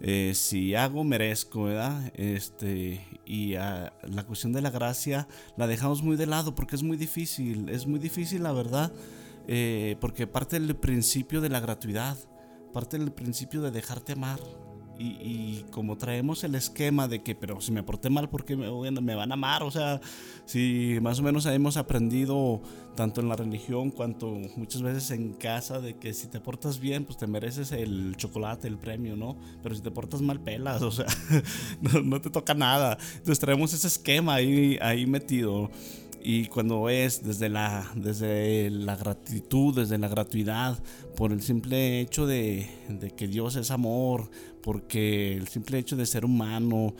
eh, 0.00 0.32
si 0.34 0.74
hago, 0.74 1.02
merezco, 1.04 1.64
¿verdad? 1.64 2.12
Este, 2.14 3.04
y 3.26 3.54
la 3.54 4.24
cuestión 4.26 4.52
de 4.52 4.62
la 4.62 4.70
gracia 4.70 5.26
la 5.56 5.66
dejamos 5.66 6.02
muy 6.02 6.16
de 6.16 6.26
lado 6.26 6.54
porque 6.54 6.76
es 6.76 6.82
muy 6.82 6.96
difícil, 6.96 7.68
es 7.68 7.86
muy 7.86 7.98
difícil, 7.98 8.42
la 8.42 8.52
verdad, 8.52 8.92
eh, 9.48 9.96
porque 10.00 10.26
parte 10.26 10.60
del 10.60 10.76
principio 10.76 11.40
de 11.40 11.48
la 11.48 11.60
gratuidad, 11.60 12.16
parte 12.72 12.98
del 12.98 13.12
principio 13.12 13.60
de 13.60 13.70
dejarte 13.70 14.12
amar, 14.12 14.40
y, 14.98 15.64
como 15.70 15.96
traemos 15.96 16.42
el 16.42 16.54
esquema 16.56 17.06
de 17.06 17.22
que, 17.22 17.34
pero 17.34 17.60
si 17.60 17.70
me 17.70 17.82
porté 17.82 18.10
mal, 18.10 18.28
¿por 18.28 18.44
qué 18.44 18.56
me, 18.56 18.90
me, 18.90 19.14
van 19.14 19.30
a 19.30 19.34
amar? 19.34 19.62
O 19.62 19.70
sea, 19.70 20.00
si 20.44 20.98
más 21.00 21.20
o 21.20 21.22
menos 21.22 21.46
hemos 21.46 21.76
aprendido 21.76 22.60
tanto 22.96 23.20
en 23.20 23.28
la 23.28 23.36
religión 23.36 23.90
cuanto 23.90 24.26
muchas 24.56 24.82
veces 24.82 25.12
en 25.12 25.34
casa 25.34 25.80
de 25.80 25.96
que 25.96 26.12
si 26.12 26.26
te 26.26 26.40
portas 26.40 26.80
bien, 26.80 27.04
pues 27.04 27.16
te 27.16 27.28
mereces 27.28 27.70
el 27.70 28.16
chocolate, 28.16 28.66
el 28.66 28.76
premio, 28.76 29.14
¿no? 29.14 29.36
Pero 29.62 29.74
si 29.74 29.82
te 29.82 29.90
portas 29.92 30.20
mal, 30.20 30.40
pelas, 30.40 30.82
o 30.82 30.90
sea, 30.90 31.06
no, 31.80 32.00
no 32.02 32.20
te 32.20 32.30
toca 32.30 32.54
nada. 32.54 32.98
Entonces 33.12 33.38
traemos 33.38 33.72
ese 33.72 33.86
esquema 33.86 34.34
ahí, 34.34 34.78
ahí 34.80 35.06
metido. 35.06 35.70
Y 36.20 36.46
cuando 36.46 36.88
es 36.88 37.22
desde 37.22 37.48
la, 37.48 37.90
desde 37.94 38.70
la 38.70 38.96
gratitud, 38.96 39.74
desde 39.76 39.98
la 39.98 40.08
gratuidad, 40.08 40.82
por 41.16 41.32
el 41.32 41.42
simple 41.42 42.00
hecho 42.00 42.26
de, 42.26 42.68
de, 42.88 43.10
que 43.12 43.28
Dios 43.28 43.56
es 43.56 43.70
amor, 43.70 44.28
porque 44.68 45.32
el 45.32 45.48
simple 45.48 45.78
hecho 45.78 45.96
de 45.96 46.04
ser 46.04 46.26
humano, 46.26 46.94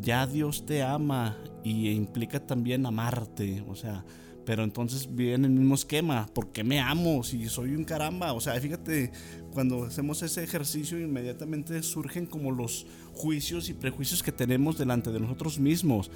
ya 0.00 0.26
Dios 0.26 0.66
te 0.66 0.82
ama 0.82 1.38
y 1.62 1.90
implica 1.90 2.44
también 2.44 2.84
amarte, 2.86 3.64
o 3.68 3.76
sea, 3.76 4.04
pero 4.44 4.64
entonces 4.64 5.14
viene 5.14 5.46
el 5.46 5.52
mismo 5.52 5.76
esquema. 5.76 6.26
¿Por 6.34 6.50
qué 6.50 6.64
me 6.64 6.80
amo 6.80 7.22
si 7.22 7.48
soy 7.48 7.76
un 7.76 7.84
caramba? 7.84 8.32
O 8.32 8.40
sea, 8.40 8.60
fíjate, 8.60 9.12
cuando 9.52 9.84
hacemos 9.84 10.24
ese 10.24 10.42
ejercicio 10.42 10.98
inmediatamente 10.98 11.80
surgen 11.84 12.26
como 12.26 12.50
los 12.50 12.84
juicios 13.12 13.68
y 13.68 13.74
prejuicios 13.74 14.24
que 14.24 14.32
tenemos 14.32 14.76
delante 14.76 15.12
de 15.12 15.20
nosotros 15.20 15.60
mismos 15.60 16.10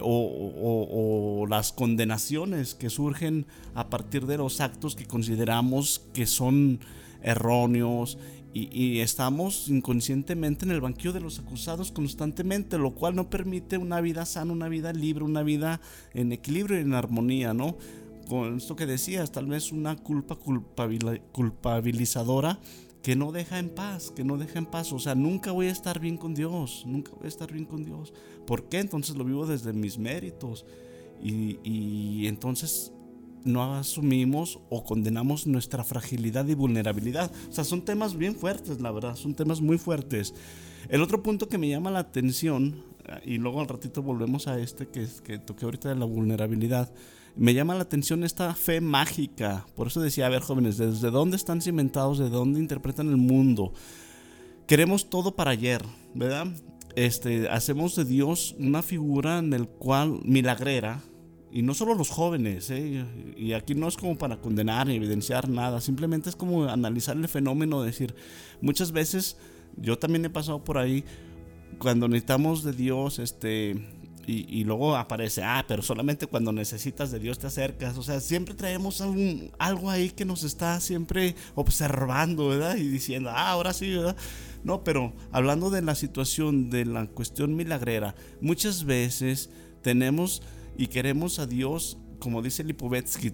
o, 0.00 1.40
o, 1.42 1.48
las 1.48 1.72
condenaciones 1.72 2.76
que 2.76 2.90
surgen 2.90 3.46
a 3.74 3.90
partir 3.90 4.24
de 4.26 4.36
los 4.36 4.60
actos 4.60 4.94
que 4.94 5.06
consideramos 5.06 6.06
que 6.12 6.26
son 6.26 6.78
erróneos 7.24 8.18
y, 8.56 9.00
estamos 9.00 9.68
inconscientemente 9.68 10.64
en 10.64 10.70
el 10.70 10.80
banquillo 10.80 11.12
de 11.12 11.20
los 11.20 11.40
acusados 11.40 11.90
constantemente, 11.90 12.78
lo 12.78 12.94
cual 12.94 13.16
no 13.16 13.28
permite 13.28 13.78
una 13.78 14.00
vida 14.00 14.24
sana, 14.24 14.52
una 14.52 14.68
vida 14.68 14.92
libre, 14.92 15.24
una 15.24 15.42
vida 15.42 15.80
en 16.12 16.30
equilibrio 16.30 16.78
y 16.78 16.82
en 16.82 16.94
armonía, 16.94 17.52
¿no? 17.52 17.76
Con 18.28 18.58
esto 18.58 18.76
que 18.76 18.86
decías, 18.86 19.32
tal 19.32 19.46
vez 19.46 19.72
una 19.72 19.96
culpa 19.96 20.36
culpabilizadora 20.36 22.60
que 23.02 23.16
no 23.16 23.32
deja 23.32 23.58
en 23.58 23.70
paz, 23.70 24.12
que 24.14 24.22
no 24.22 24.38
deja 24.38 24.60
en 24.60 24.66
paz. 24.66 24.92
O 24.92 25.00
sea, 25.00 25.16
nunca 25.16 25.50
voy 25.50 25.66
a 25.66 25.72
estar 25.72 25.98
bien 25.98 26.16
con 26.16 26.34
Dios, 26.34 26.84
nunca 26.86 27.10
voy 27.12 27.24
a 27.24 27.28
estar 27.28 27.52
bien 27.52 27.66
con 27.66 27.84
Dios. 27.84 28.12
¿Por 28.46 28.68
qué? 28.68 28.78
Entonces 28.78 29.16
lo 29.16 29.24
vivo 29.24 29.46
desde 29.46 29.72
mis 29.72 29.98
méritos. 29.98 30.64
Y, 31.20 31.58
y 31.64 32.28
entonces 32.28 32.92
no 33.44 33.74
asumimos 33.74 34.58
o 34.70 34.84
condenamos 34.84 35.46
nuestra 35.46 35.84
fragilidad 35.84 36.46
y 36.48 36.54
vulnerabilidad. 36.54 37.30
O 37.48 37.52
sea, 37.52 37.64
son 37.64 37.82
temas 37.82 38.16
bien 38.16 38.34
fuertes, 38.34 38.80
la 38.80 38.90
verdad, 38.90 39.16
son 39.16 39.34
temas 39.34 39.60
muy 39.60 39.78
fuertes. 39.78 40.34
El 40.88 41.02
otro 41.02 41.22
punto 41.22 41.48
que 41.48 41.58
me 41.58 41.68
llama 41.68 41.90
la 41.90 42.00
atención, 42.00 42.82
y 43.24 43.38
luego 43.38 43.60
al 43.60 43.68
ratito 43.68 44.02
volvemos 44.02 44.48
a 44.48 44.58
este 44.58 44.88
que, 44.88 45.06
que 45.22 45.38
toqué 45.38 45.64
ahorita 45.64 45.88
de 45.88 45.96
la 45.96 46.04
vulnerabilidad, 46.04 46.92
me 47.36 47.54
llama 47.54 47.74
la 47.74 47.82
atención 47.82 48.24
esta 48.24 48.54
fe 48.54 48.80
mágica. 48.80 49.66
Por 49.74 49.88
eso 49.88 50.00
decía, 50.00 50.26
a 50.26 50.30
ver 50.30 50.42
jóvenes, 50.42 50.78
¿desde 50.78 51.10
dónde 51.10 51.36
están 51.36 51.60
cimentados? 51.60 52.18
¿De 52.18 52.28
dónde 52.28 52.60
interpretan 52.60 53.08
el 53.08 53.16
mundo? 53.16 53.72
Queremos 54.66 55.10
todo 55.10 55.34
para 55.34 55.50
ayer, 55.50 55.82
¿verdad? 56.14 56.46
Este, 56.96 57.48
hacemos 57.48 57.96
de 57.96 58.04
Dios 58.04 58.54
una 58.58 58.82
figura 58.82 59.38
en 59.38 59.52
el 59.52 59.66
cual 59.66 60.20
milagrera, 60.22 61.02
y 61.54 61.62
no 61.62 61.72
solo 61.72 61.94
los 61.94 62.10
jóvenes, 62.10 62.68
¿eh? 62.70 63.04
y 63.36 63.52
aquí 63.52 63.76
no 63.76 63.86
es 63.86 63.96
como 63.96 64.18
para 64.18 64.38
condenar 64.38 64.88
ni 64.88 64.96
evidenciar 64.96 65.48
nada, 65.48 65.80
simplemente 65.80 66.28
es 66.28 66.34
como 66.34 66.64
analizar 66.64 67.16
el 67.16 67.28
fenómeno, 67.28 67.80
decir, 67.80 68.12
muchas 68.60 68.90
veces 68.90 69.36
yo 69.76 69.96
también 69.96 70.24
he 70.24 70.30
pasado 70.30 70.64
por 70.64 70.78
ahí, 70.78 71.04
cuando 71.78 72.08
necesitamos 72.08 72.64
de 72.64 72.72
Dios, 72.72 73.20
este, 73.20 73.76
y, 74.26 74.64
luego 74.64 74.96
aparece, 74.96 75.44
ah, 75.44 75.64
pero 75.68 75.80
solamente 75.80 76.26
cuando 76.26 76.50
necesitas 76.50 77.12
de 77.12 77.20
Dios 77.20 77.38
te 77.38 77.46
acercas. 77.46 77.98
O 77.98 78.02
sea, 78.02 78.20
siempre 78.20 78.54
traemos 78.54 79.02
algún, 79.02 79.52
algo 79.58 79.90
ahí 79.90 80.10
que 80.10 80.24
nos 80.24 80.44
está 80.44 80.80
siempre 80.80 81.34
observando, 81.54 82.48
¿verdad? 82.48 82.76
Y 82.76 82.88
diciendo, 82.88 83.30
ah, 83.30 83.50
ahora 83.50 83.74
sí, 83.74 83.94
¿verdad? 83.94 84.16
No, 84.62 84.82
pero 84.82 85.12
hablando 85.30 85.68
de 85.68 85.82
la 85.82 85.94
situación, 85.94 86.70
de 86.70 86.86
la 86.86 87.06
cuestión 87.06 87.54
milagrera, 87.54 88.14
muchas 88.40 88.84
veces 88.84 89.50
tenemos 89.82 90.42
y 90.76 90.88
queremos 90.88 91.38
a 91.38 91.46
Dios, 91.46 91.98
como 92.18 92.42
dice 92.42 92.64
Lipovetsky, 92.64 93.32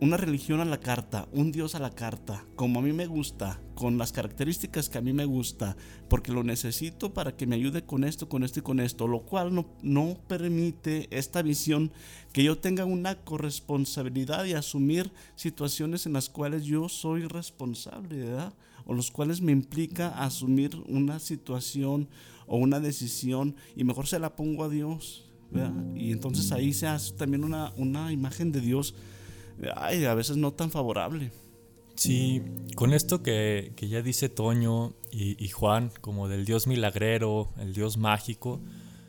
una 0.00 0.16
religión 0.16 0.60
a 0.60 0.64
la 0.64 0.80
carta, 0.80 1.28
un 1.30 1.52
Dios 1.52 1.74
a 1.74 1.78
la 1.78 1.90
carta, 1.90 2.46
como 2.56 2.80
a 2.80 2.82
mí 2.82 2.92
me 2.92 3.06
gusta, 3.06 3.60
con 3.74 3.98
las 3.98 4.12
características 4.12 4.88
que 4.88 4.96
a 4.96 5.02
mí 5.02 5.12
me 5.12 5.26
gusta, 5.26 5.76
porque 6.08 6.32
lo 6.32 6.42
necesito 6.42 7.12
para 7.12 7.36
que 7.36 7.46
me 7.46 7.56
ayude 7.56 7.84
con 7.84 8.04
esto, 8.04 8.26
con 8.28 8.42
esto 8.42 8.60
y 8.60 8.62
con 8.62 8.80
esto, 8.80 9.06
lo 9.06 9.20
cual 9.26 9.54
no, 9.54 9.66
no 9.82 10.16
permite 10.26 11.06
esta 11.10 11.42
visión 11.42 11.92
que 12.32 12.42
yo 12.42 12.58
tenga 12.58 12.86
una 12.86 13.16
corresponsabilidad 13.16 14.46
y 14.46 14.54
asumir 14.54 15.12
situaciones 15.36 16.06
en 16.06 16.14
las 16.14 16.30
cuales 16.30 16.64
yo 16.64 16.88
soy 16.88 17.26
responsable, 17.26 18.24
¿verdad? 18.24 18.54
O 18.86 18.94
los 18.94 19.10
cuales 19.10 19.42
me 19.42 19.52
implica 19.52 20.08
asumir 20.08 20.76
una 20.88 21.18
situación 21.18 22.08
o 22.46 22.56
una 22.56 22.80
decisión 22.80 23.54
y 23.76 23.84
mejor 23.84 24.06
se 24.06 24.18
la 24.18 24.34
pongo 24.34 24.64
a 24.64 24.70
Dios 24.70 25.29
y 25.94 26.12
entonces 26.12 26.52
ahí 26.52 26.72
se 26.72 26.86
hace 26.86 27.12
también 27.14 27.44
una, 27.44 27.72
una 27.76 28.12
imagen 28.12 28.52
de 28.52 28.60
Dios, 28.60 28.94
ay, 29.74 30.04
a 30.04 30.14
veces 30.14 30.36
no 30.36 30.52
tan 30.52 30.70
favorable. 30.70 31.30
Sí, 31.96 32.40
con 32.76 32.94
esto 32.94 33.22
que, 33.22 33.72
que 33.76 33.88
ya 33.88 34.00
dice 34.00 34.30
Toño 34.30 34.94
y, 35.10 35.46
Juan, 35.48 35.92
como 36.00 36.28
del 36.28 36.46
Dios 36.46 36.66
milagrero, 36.66 37.52
el 37.58 37.74
Dios 37.74 37.98
mágico, 37.98 38.60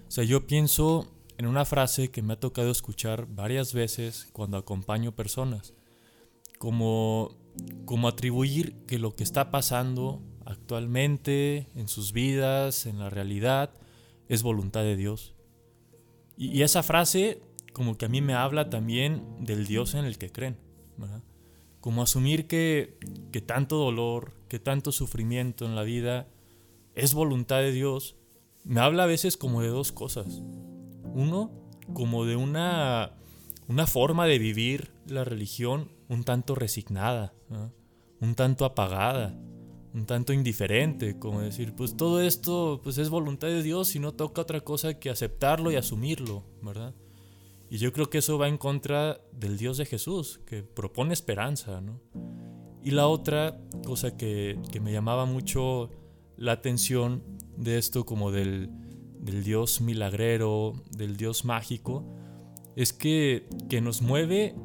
o 0.08 0.12
sea, 0.12 0.26
yo 0.26 0.46
pienso 0.46 1.10
en 1.38 1.46
una 1.46 1.64
frase 1.64 2.12
que 2.12 2.22
me 2.22 2.34
ha 2.34 2.40
tocado 2.40 2.70
escuchar 2.70 3.28
varias 3.28 3.74
veces 3.74 4.28
cuando 4.34 4.58
acompaño 4.58 5.16
personas, 5.16 5.74
como, 6.58 7.38
como 7.86 8.10
atribuir 8.10 8.76
que 8.88 9.00
lo 9.00 9.16
que 9.16 9.24
está 9.24 9.52
pasando 9.52 10.22
actualmente 10.46 11.70
en 11.76 11.88
sus 11.88 12.12
vidas, 12.12 12.88
en 12.88 13.00
la 13.00 13.10
realidad, 13.10 13.72
es 14.28 14.44
voluntad 14.44 14.82
de 14.82 14.98
Dios. 14.98 15.34
Y, 16.42 16.64
esa 16.64 16.82
frase 16.82 17.40
como 17.72 18.00
que 18.00 18.06
a 18.06 18.10
mí 18.10 18.20
me 18.20 18.34
habla 18.34 18.72
también 18.72 19.46
del 19.46 19.68
Dios 19.68 19.94
en 19.94 20.06
el 20.06 20.18
que 20.18 20.32
creen. 20.32 20.58
Como 21.80 22.02
asumir 22.02 22.48
que, 22.48 22.98
que 23.32 23.42
tanto 23.42 23.78
dolor, 23.78 24.34
que 24.48 24.58
tanto 24.58 24.92
sufrimiento 24.92 25.66
en 25.66 25.76
la 25.76 25.84
vida 25.84 26.28
es 26.96 27.14
voluntad 27.14 27.60
de 27.60 27.72
Dios, 27.72 28.16
me 28.64 28.82
habla 28.82 29.04
a 29.04 29.08
veces 29.08 29.38
como 29.38 29.62
de 29.62 29.68
dos 29.68 29.92
cosas. 29.92 30.42
Uno, 31.14 31.52
como 31.94 32.26
de 32.26 32.36
una, 32.36 33.14
una 33.68 33.86
forma 33.86 34.26
de 34.26 34.40
vivir 34.40 34.92
la 35.06 35.24
religión 35.24 35.92
un 36.10 36.24
tanto 36.24 36.56
resignada, 36.56 37.36
un 38.20 38.34
tanto 38.34 38.66
apagada, 38.66 39.40
un 39.94 40.06
tanto 40.06 40.34
indiferente, 40.34 41.20
como 41.20 41.42
decir, 41.42 41.74
pues 41.76 41.98
todo 41.98 42.22
esto 42.22 42.80
pues 42.84 42.98
es 42.98 43.10
voluntad 43.10 43.48
de 43.48 43.62
Dios 43.62 43.96
y 43.96 44.00
no 44.00 44.14
toca 44.14 44.42
otra 44.42 44.62
cosa 44.62 45.00
que 45.00 45.10
aceptarlo 45.10 45.72
y 45.72 45.76
asumirlo, 45.76 46.44
¿verdad? 46.62 46.96
Y 47.70 47.78
yo 47.78 47.94
creo 47.94 48.10
que 48.10 48.20
eso 48.20 48.38
va 48.38 48.48
en 48.48 48.58
contra 48.58 49.22
del 49.32 49.58
Dios 49.58 49.78
de 49.78 49.86
Jesús, 49.86 50.42
que 50.46 50.64
propone 50.64 51.14
esperanza, 51.14 51.82
¿no? 51.82 52.00
Y 52.84 52.92
la 52.92 53.08
otra 53.08 53.60
cosa 53.86 54.18
que, 54.18 54.60
que 54.72 54.80
me 54.80 54.92
llamaba 54.92 55.26
mucho 55.26 55.90
la 56.38 56.54
atención 56.54 57.24
de 57.58 57.78
esto 57.78 58.06
como 58.06 58.32
del, 58.32 58.70
del 59.20 59.44
Dios 59.44 59.82
milagrero, 59.82 60.74
del 60.90 61.16
Dios 61.16 61.46
mágico, 61.46 62.06
es 62.76 62.94
que, 62.94 63.48
que 63.70 63.82
nos 63.82 64.02
mueve 64.02 64.56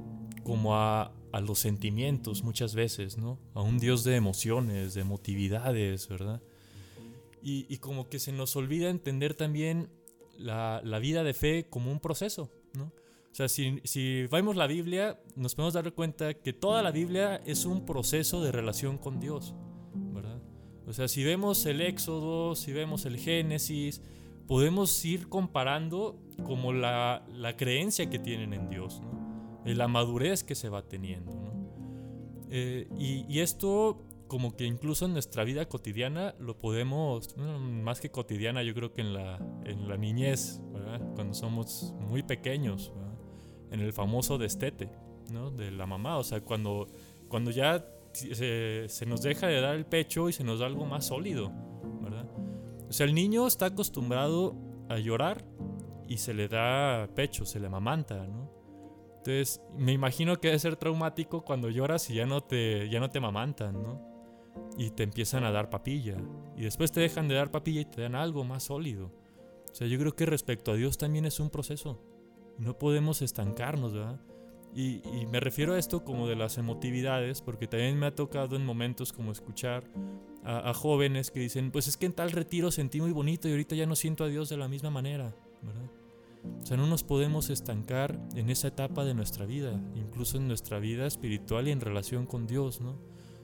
como 0.42 0.76
a, 0.76 1.12
a 1.37 1.40
los 1.43 1.59
sentimientos 1.59 2.43
muchas 2.43 2.75
veces, 2.75 3.19
¿no? 3.19 3.38
A 3.52 3.61
un 3.61 3.78
Dios 3.78 4.05
de 4.05 4.16
emociones, 4.16 4.95
de 4.95 5.02
emotividades, 5.02 6.09
¿verdad? 6.09 6.40
Y, 7.43 7.76
como 7.76 8.09
que 8.09 8.19
se 8.19 8.33
nos 8.33 8.57
olvida 8.57 8.88
entender 8.88 9.35
también 9.35 9.88
la, 10.38 10.81
vida 10.99 11.23
de 11.25 11.35
fe 11.35 11.66
como 11.69 11.93
un 11.93 12.00
proceso, 12.00 12.50
¿no? 12.73 12.85
O 12.85 13.35
sea, 13.35 13.49
si, 13.49 13.83
si 13.85 14.26
vemos 14.28 14.57
la 14.57 14.66
Biblia, 14.66 15.21
nos 15.37 15.55
podemos 15.55 15.75
dar 15.75 15.93
cuenta 15.93 16.33
que 16.33 16.55
toda 16.55 16.83
la 16.83 16.90
Biblia 16.90 17.37
es 17.45 17.66
un 17.66 17.85
proceso 17.85 18.43
de 18.43 18.50
relación 18.50 18.97
con 18.97 19.21
Dios, 19.21 19.55
¿verdad? 19.95 20.40
O 20.87 20.95
sea, 20.95 21.07
si 21.07 21.23
vemos 21.23 21.66
el 21.66 21.83
Éxodo, 21.83 22.57
si 22.57 22.73
vemos 22.73 23.05
el 23.05 23.19
Génesis, 23.19 24.00
podemos 24.49 25.05
ir 25.05 25.28
comparando 25.28 26.19
como 26.45 26.73
la, 26.73 27.26
la 27.31 27.59
creencia 27.59 28.09
que 28.09 28.19
tienen 28.19 28.55
en 28.55 28.71
Dios, 28.71 29.02
¿no? 29.02 29.25
La 29.75 29.89
madurez 29.89 30.45
que 30.45 30.55
se 30.55 30.69
va 30.69 30.83
teniendo. 30.83 31.33
¿no? 31.33 31.57
Eh, 32.51 32.89
y, 32.99 33.41
esto 33.41 34.05
como 34.29 34.57
que 34.57 34.65
incluso 34.65 35.07
en 35.07 35.13
nuestra 35.13 35.45
vida 35.45 35.69
cotidiana 35.69 36.35
lo 36.39 36.59
podemos, 36.59 37.37
más 37.37 38.01
que 38.01 38.11
cotidiana, 38.11 38.63
yo 38.63 38.75
creo 38.75 38.93
que 38.93 39.01
en 39.01 39.15
la, 39.15 39.39
en 39.65 39.89
la 39.89 39.97
niñez, 39.97 40.61
cuando 41.15 41.35
somos 41.35 41.95
muy 42.01 42.23
pequeños, 42.23 42.93
en 43.71 43.81
el 43.81 43.93
famoso 43.93 44.39
destete 44.39 44.91
¿no? 45.33 45.51
de 45.51 45.71
la 45.71 45.87
mamá, 45.87 46.19
o 46.19 46.25
sea, 46.25 46.41
cuando, 46.41 46.89
cuando 47.29 47.51
ya 47.51 47.87
se, 48.13 48.89
se, 48.89 49.07
nos 49.07 49.23
deja 49.23 49.47
de 49.47 49.61
dar 49.61 49.75
el 49.77 49.87
pecho 49.87 50.29
y 50.29 50.33
se 50.33 50.43
nos 50.43 50.61
da 50.61 50.67
algo 50.67 50.87
más 50.87 51.07
sólido, 51.07 51.53
¿verdad? 52.01 52.29
O 52.89 52.93
sea, 52.93 53.07
el 53.07 53.15
niño 53.15 53.47
está 53.47 53.67
acostumbrado 53.67 54.57
a 54.89 54.99
llorar 54.99 55.45
y 56.09 56.19
se 56.19 56.35
le 56.35 56.49
da 56.49 57.09
pecho, 57.15 57.45
se 57.45 57.61
le 57.61 57.69
mamanta, 57.69 58.27
¿no? 58.27 58.56
Entonces, 59.26 59.61
me 59.76 59.92
imagino 59.92 60.38
que 60.38 60.49
debe 60.49 60.59
ser 60.61 60.76
traumático 60.76 61.45
cuando 61.45 61.68
lloras 61.68 62.09
y 62.11 62.14
ya 62.14 62.26
no 62.26 62.42
te, 62.42 62.88
ya 62.88 63.00
no 63.00 63.11
te 63.11 63.18
mamantan, 63.18 63.83
¿no? 63.83 64.00
Y 64.78 64.90
te 64.90 65.02
empiezan 65.02 65.42
a 65.42 65.50
dar 65.50 65.68
papilla. 65.68 66.16
Y 66.56 66.62
después 66.62 66.92
te 66.92 67.00
dejan 67.00 67.26
de 67.26 67.35
dar 67.35 67.50
papilla 67.50 67.80
y 67.80 67.85
te 67.87 68.02
dan 68.02 68.14
algo 68.14 68.45
más 68.45 68.62
sólido. 68.62 69.06
O 69.68 69.75
sea, 69.75 69.88
yo 69.88 69.99
creo 69.99 70.14
que 70.14 70.26
respecto 70.26 70.71
a 70.71 70.76
Dios 70.76 70.97
también 70.97 71.25
es 71.25 71.40
un 71.40 71.50
proceso. 71.50 72.00
No 72.56 72.78
podemos 72.78 73.21
estancarnos, 73.21 73.95
¿verdad? 73.95 74.21
Y, 74.73 75.02
y, 75.09 75.26
me 75.26 75.40
refiero 75.40 75.75
a 75.75 75.78
esto 75.78 76.04
como 76.04 76.28
de 76.28 76.37
las 76.37 76.56
emotividades, 76.56 77.42
porque 77.42 77.66
también 77.66 77.99
me 77.99 78.06
ha 78.06 78.14
tocado 78.14 78.54
en 78.54 78.64
momentos 78.64 79.12
como 79.12 79.33
escuchar 79.33 79.90
a, 80.45 80.71
a, 80.71 80.75
jóvenes 80.75 81.33
que 81.33 81.40
dicen, 81.40 81.73
pues 81.73 81.88
es 81.88 81.97
que 81.97 82.06
en 82.06 82.12
tal 82.12 82.30
retiro 82.30 82.71
sentí 82.71 83.00
muy 83.00 83.11
bonito 83.11 83.49
y 83.49 83.52
ahorita 83.52 83.75
ya 83.75 83.87
no 83.87 83.97
siento 83.97 84.23
a 84.23 84.28
Dios 84.28 84.50
de 84.50 84.56
la 84.56 84.68
misma 84.68 84.90
manera, 84.90 85.35
¿verdad? 85.62 85.90
O 86.62 86.67
sea, 86.67 86.76
no 86.76 86.87
nos 86.87 87.05
podemos 87.05 87.50
estancar 87.50 88.21
en 88.35 88.50
esa 88.50 88.69
etapa 88.69 89.05
de 89.05 89.15
nuestra 89.15 89.47
vida, 89.47 89.81
incluso 89.95 90.37
en 90.37 90.49
nuestra 90.49 90.79
vida 90.79 91.07
espiritual 91.07 91.69
y 91.69 91.71
en 91.71 91.81
relación 91.81 92.26
con 92.26 92.47
Dios, 92.47 92.81
¿no? 92.81 92.99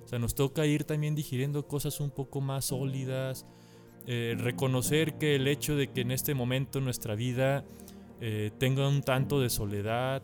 O 0.04 0.08
sea, 0.08 0.18
nos 0.18 0.34
toca 0.34 0.66
ir 0.66 0.84
también 0.84 1.14
digiriendo 1.14 1.66
cosas 1.66 2.00
un 2.00 2.10
poco 2.10 2.40
más 2.40 2.66
sólidas, 2.66 3.46
eh, 4.06 4.34
reconocer 4.36 5.16
que 5.18 5.36
el 5.36 5.46
hecho 5.46 5.76
de 5.76 5.92
que 5.92 6.00
en 6.00 6.10
este 6.10 6.34
momento 6.34 6.80
nuestra 6.80 7.14
vida 7.14 7.64
eh, 8.20 8.50
tenga 8.58 8.88
un 8.88 9.02
tanto 9.02 9.40
de 9.40 9.48
soledad, 9.50 10.22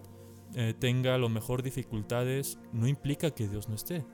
eh, 0.55 0.75
tenga 0.79 1.15
a 1.15 1.19
lo 1.19 1.29
mejor 1.29 1.63
dificultades, 1.63 2.59
no 2.73 2.89
implica 2.89 3.31
que 3.31 3.49
Dios 3.49 3.69
no 3.69 3.77
esté. 3.77 4.05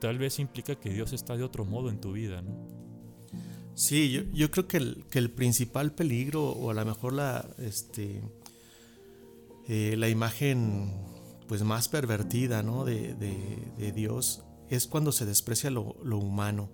Tal 0.00 0.18
vez 0.18 0.40
implica 0.40 0.74
que 0.74 0.90
Dios 0.90 1.12
está 1.12 1.36
de 1.36 1.44
otro 1.44 1.64
modo 1.64 1.88
en 1.90 2.00
tu 2.00 2.12
vida, 2.12 2.42
¿no? 2.42 2.91
Sí, 3.74 4.10
yo, 4.10 4.22
yo 4.32 4.50
creo 4.50 4.68
que 4.68 4.76
el, 4.76 5.04
que 5.10 5.18
el, 5.18 5.30
principal 5.30 5.92
peligro, 5.92 6.44
o 6.44 6.70
a 6.70 6.74
lo 6.74 6.84
mejor 6.84 7.14
la, 7.14 7.48
este, 7.58 8.20
eh, 9.66 9.94
la 9.96 10.08
imagen 10.08 10.92
pues 11.48 11.62
más 11.62 11.88
pervertida 11.88 12.62
¿no? 12.62 12.84
de, 12.84 13.14
de, 13.14 13.92
Dios, 13.92 14.42
es 14.68 14.86
cuando 14.86 15.12
se 15.12 15.26
desprecia 15.26 15.70
lo, 15.70 15.96
lo 16.02 16.18
humano. 16.18 16.70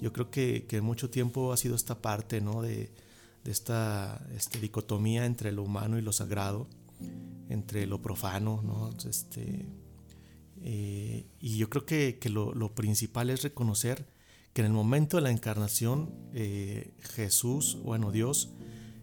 Yo 0.00 0.12
creo 0.12 0.30
que, 0.30 0.66
que, 0.66 0.80
mucho 0.80 1.10
tiempo 1.10 1.52
ha 1.52 1.56
sido 1.56 1.74
esta 1.76 2.00
parte 2.00 2.40
¿no? 2.40 2.62
de, 2.62 2.92
de 3.44 3.50
esta 3.50 4.26
este, 4.34 4.58
dicotomía 4.58 5.26
entre 5.26 5.52
lo 5.52 5.62
humano 5.62 5.98
y 5.98 6.02
lo 6.02 6.12
sagrado, 6.12 6.68
entre 7.48 7.86
lo 7.86 8.00
profano. 8.00 8.60
¿no? 8.62 8.90
Este, 9.08 9.66
eh, 10.62 11.26
y 11.40 11.56
yo 11.56 11.68
creo 11.68 11.84
que, 11.84 12.18
que 12.18 12.28
lo, 12.28 12.54
lo 12.54 12.74
principal 12.74 13.30
es 13.30 13.42
reconocer 13.42 14.06
que 14.52 14.60
en 14.60 14.66
el 14.66 14.72
momento 14.72 15.16
de 15.16 15.22
la 15.22 15.30
encarnación 15.30 16.10
eh, 16.34 16.94
Jesús, 17.00 17.78
bueno 17.82 18.10
Dios, 18.10 18.50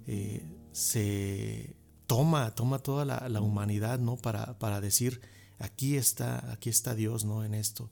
eh, 0.08 0.46
se 0.72 1.76
toma, 2.08 2.56
toma 2.56 2.80
toda 2.80 3.06
la, 3.06 3.28
la 3.30 3.42
humanidad, 3.42 4.00
¿no? 4.00 4.18
Para, 4.18 4.58
para, 4.60 4.82
decir, 4.82 5.22
aquí 5.60 5.96
está, 5.96 6.52
aquí 6.52 6.70
está 6.70 6.96
Dios, 6.96 7.26
¿no? 7.26 7.44
En 7.44 7.54
esto. 7.54 7.92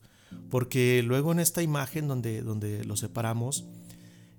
Porque 0.50 1.04
luego 1.04 1.32
en 1.32 1.40
esta 1.40 1.62
imagen 1.62 2.08
donde, 2.08 2.42
donde 2.42 2.84
lo 2.84 2.98
separamos, 2.98 3.66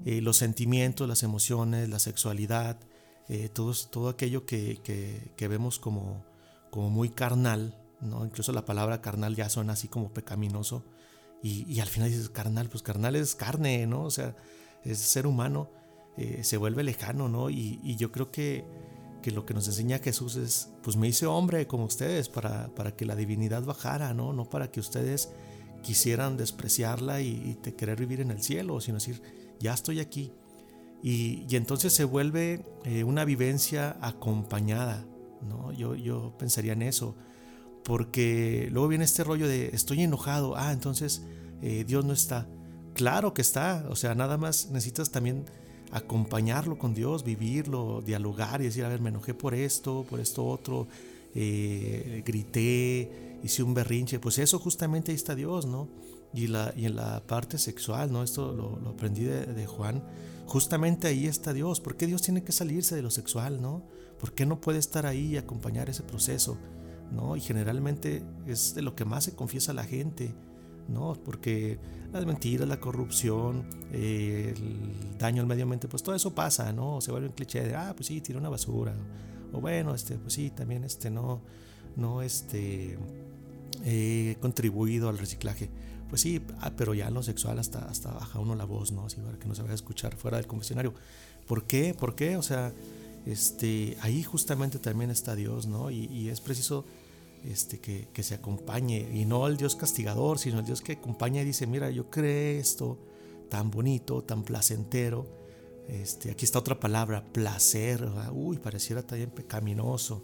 eh, 0.04 0.20
los 0.20 0.36
sentimientos, 0.36 1.08
las 1.08 1.22
emociones, 1.22 1.88
la 1.88 1.98
sexualidad, 1.98 2.78
eh, 3.28 3.48
todo, 3.48 3.72
todo 3.90 4.08
aquello 4.08 4.46
que, 4.46 4.80
que, 4.82 5.32
que, 5.36 5.48
vemos 5.48 5.78
como, 5.78 6.24
como 6.70 6.90
muy 6.90 7.10
carnal, 7.10 7.76
¿no? 8.00 8.24
Incluso 8.24 8.52
la 8.52 8.64
palabra 8.64 9.00
carnal 9.00 9.34
ya 9.34 9.48
suena 9.48 9.72
así 9.74 9.88
como 9.88 10.12
pecaminoso 10.12 10.84
y, 11.42 11.78
al 11.80 11.86
final 11.86 12.10
dices, 12.10 12.30
carnal, 12.30 12.68
pues 12.68 12.82
carnal 12.82 13.14
es 13.14 13.34
carne, 13.34 13.86
¿no? 13.86 14.04
O 14.04 14.10
sea, 14.10 14.34
es 14.84 14.98
ser 14.98 15.26
humano, 15.26 15.70
eh, 16.16 16.42
se 16.42 16.56
vuelve 16.56 16.82
lejano, 16.82 17.28
¿no? 17.28 17.48
Y, 17.48 17.96
yo 17.96 18.10
creo 18.10 18.32
que, 18.32 18.64
que 19.22 19.30
lo 19.30 19.46
que 19.46 19.54
nos 19.54 19.68
enseña 19.68 20.00
Jesús 20.00 20.36
es, 20.36 20.70
pues 20.82 20.96
me 20.96 21.06
hice 21.06 21.26
hombre 21.26 21.66
como 21.68 21.84
ustedes 21.84 22.28
para, 22.28 22.74
para 22.74 22.96
que 22.96 23.06
la 23.06 23.14
divinidad 23.14 23.62
bajara, 23.62 24.14
¿no? 24.14 24.32
No 24.32 24.48
para 24.48 24.70
que 24.72 24.80
ustedes 24.80 25.30
quisieran 25.82 26.36
despreciarla 26.36 27.20
y, 27.20 27.56
te 27.62 27.74
querer 27.74 28.00
vivir 28.00 28.20
en 28.20 28.32
el 28.32 28.42
cielo, 28.42 28.80
sino 28.80 28.98
decir, 28.98 29.22
ya 29.60 29.74
estoy 29.74 30.00
aquí. 30.00 30.32
Y, 31.04 31.46
y 31.48 31.54
entonces 31.54 31.92
se 31.92 32.02
vuelve 32.02 32.66
eh, 32.84 33.04
una 33.04 33.24
vivencia 33.24 33.96
acompañada, 34.00 35.06
¿no? 35.42 35.70
Yo, 35.70 35.94
yo 35.94 36.36
pensaría 36.36 36.72
en 36.72 36.82
eso 36.82 37.14
porque 37.88 38.68
luego 38.70 38.86
viene 38.86 39.06
este 39.06 39.24
rollo 39.24 39.48
de 39.48 39.70
estoy 39.72 40.02
enojado, 40.02 40.56
ah, 40.58 40.72
entonces 40.74 41.22
eh, 41.62 41.84
Dios 41.88 42.04
no 42.04 42.12
está. 42.12 42.46
Claro 42.92 43.32
que 43.32 43.40
está, 43.40 43.86
o 43.88 43.96
sea, 43.96 44.14
nada 44.14 44.36
más 44.36 44.68
necesitas 44.70 45.10
también 45.10 45.46
acompañarlo 45.90 46.76
con 46.76 46.92
Dios, 46.92 47.24
vivirlo, 47.24 48.02
dialogar 48.04 48.60
y 48.60 48.64
decir, 48.64 48.84
a 48.84 48.88
ver, 48.88 49.00
me 49.00 49.08
enojé 49.08 49.32
por 49.32 49.54
esto, 49.54 50.04
por 50.08 50.20
esto 50.20 50.44
otro, 50.46 50.86
eh, 51.34 52.22
grité, 52.26 53.38
hice 53.42 53.62
un 53.62 53.72
berrinche, 53.72 54.18
pues 54.20 54.38
eso 54.38 54.58
justamente 54.58 55.10
ahí 55.10 55.16
está 55.16 55.34
Dios, 55.34 55.64
¿no? 55.64 55.88
Y, 56.34 56.48
la, 56.48 56.74
y 56.76 56.84
en 56.84 56.94
la 56.94 57.22
parte 57.26 57.56
sexual, 57.56 58.12
¿no? 58.12 58.22
Esto 58.22 58.52
lo, 58.52 58.86
aprendí 58.90 59.24
de, 59.24 59.46
de, 59.46 59.66
Juan, 59.66 60.04
justamente 60.44 61.08
ahí 61.08 61.26
está 61.26 61.54
Dios. 61.54 61.80
¿Por 61.80 61.96
qué 61.96 62.06
Dios 62.06 62.20
tiene 62.20 62.44
que 62.44 62.52
salirse 62.52 62.94
de 62.94 63.00
lo 63.00 63.10
sexual, 63.10 63.62
¿no? 63.62 63.82
¿Por 64.20 64.34
qué 64.34 64.44
no 64.44 64.60
puede 64.60 64.78
estar 64.78 65.06
ahí 65.06 65.28
y 65.28 65.36
acompañar 65.38 65.88
ese 65.88 66.02
proceso? 66.02 66.58
¿No? 67.12 67.36
Y 67.36 67.40
generalmente 67.40 68.22
es 68.46 68.74
de 68.74 68.82
lo 68.82 68.94
que 68.94 69.04
más 69.04 69.24
se 69.24 69.34
confiesa 69.34 69.72
la 69.72 69.84
gente, 69.84 70.34
¿no? 70.88 71.14
Porque 71.24 71.78
las 72.12 72.26
mentiras, 72.26 72.66
la 72.66 72.80
corrupción, 72.80 73.66
eh, 73.92 74.54
el 74.56 75.18
daño 75.18 75.42
al 75.42 75.46
medio 75.46 75.64
ambiente, 75.64 75.88
pues 75.88 76.02
todo 76.02 76.14
eso 76.14 76.34
pasa, 76.34 76.72
¿no? 76.72 77.00
Se 77.00 77.10
vuelve 77.10 77.28
un 77.28 77.34
cliché 77.34 77.62
de, 77.62 77.74
ah, 77.74 77.92
pues 77.94 78.06
sí, 78.06 78.20
tiró 78.20 78.38
una 78.38 78.48
basura. 78.48 78.94
O 79.52 79.60
bueno, 79.60 79.94
este, 79.94 80.16
pues 80.16 80.34
sí, 80.34 80.50
también 80.50 80.84
este, 80.84 81.10
no, 81.10 81.42
no, 81.96 82.22
este, 82.22 82.98
he 83.84 84.36
contribuido 84.40 85.08
al 85.08 85.18
reciclaje. 85.18 85.70
Pues 86.08 86.22
sí, 86.22 86.40
ah, 86.60 86.72
pero 86.76 86.94
ya 86.94 87.10
lo 87.10 87.22
sexual 87.22 87.58
hasta, 87.58 87.84
hasta 87.84 88.12
baja 88.12 88.38
uno 88.38 88.54
la 88.54 88.64
voz, 88.64 88.92
¿no? 88.92 89.06
Así 89.06 89.20
para 89.20 89.38
que 89.38 89.46
no 89.46 89.54
se 89.54 89.62
vaya 89.62 89.72
a 89.72 89.76
escuchar 89.76 90.16
fuera 90.16 90.38
del 90.38 90.46
confesionario. 90.46 90.94
¿Por 91.46 91.64
qué? 91.66 91.94
¿Por 91.94 92.14
qué? 92.14 92.36
O 92.36 92.42
sea, 92.42 92.72
este, 93.26 93.98
ahí 94.00 94.22
justamente 94.22 94.78
también 94.78 95.10
está 95.10 95.34
Dios, 95.34 95.66
¿no? 95.66 95.90
Y 95.90 96.30
es 96.30 96.40
preciso 96.40 96.86
este, 97.48 97.80
que, 97.80 98.22
se 98.22 98.34
acompañe, 98.34 99.08
y 99.12 99.24
no 99.24 99.46
el 99.46 99.56
Dios 99.56 99.74
castigador, 99.74 100.38
sino 100.38 100.60
el 100.60 100.66
Dios 100.66 100.82
que 100.82 100.92
acompaña 100.92 101.42
y 101.42 101.46
dice, 101.46 101.66
mira, 101.66 101.90
yo 101.90 102.10
creé 102.10 102.58
esto 102.58 102.98
tan 103.48 103.70
bonito, 103.70 104.22
tan 104.22 104.42
placentero. 104.42 105.26
Este, 105.88 106.30
aquí 106.30 106.44
está 106.44 106.58
otra 106.58 106.78
palabra, 106.78 107.24
placer, 107.32 108.06
uy, 108.32 108.58
pareciera 108.58 109.02
también 109.02 109.30
pecaminoso. 109.30 110.22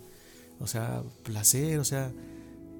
O 0.61 0.67
sea, 0.67 1.03
placer, 1.23 1.79
o 1.79 1.85
sea, 1.85 2.13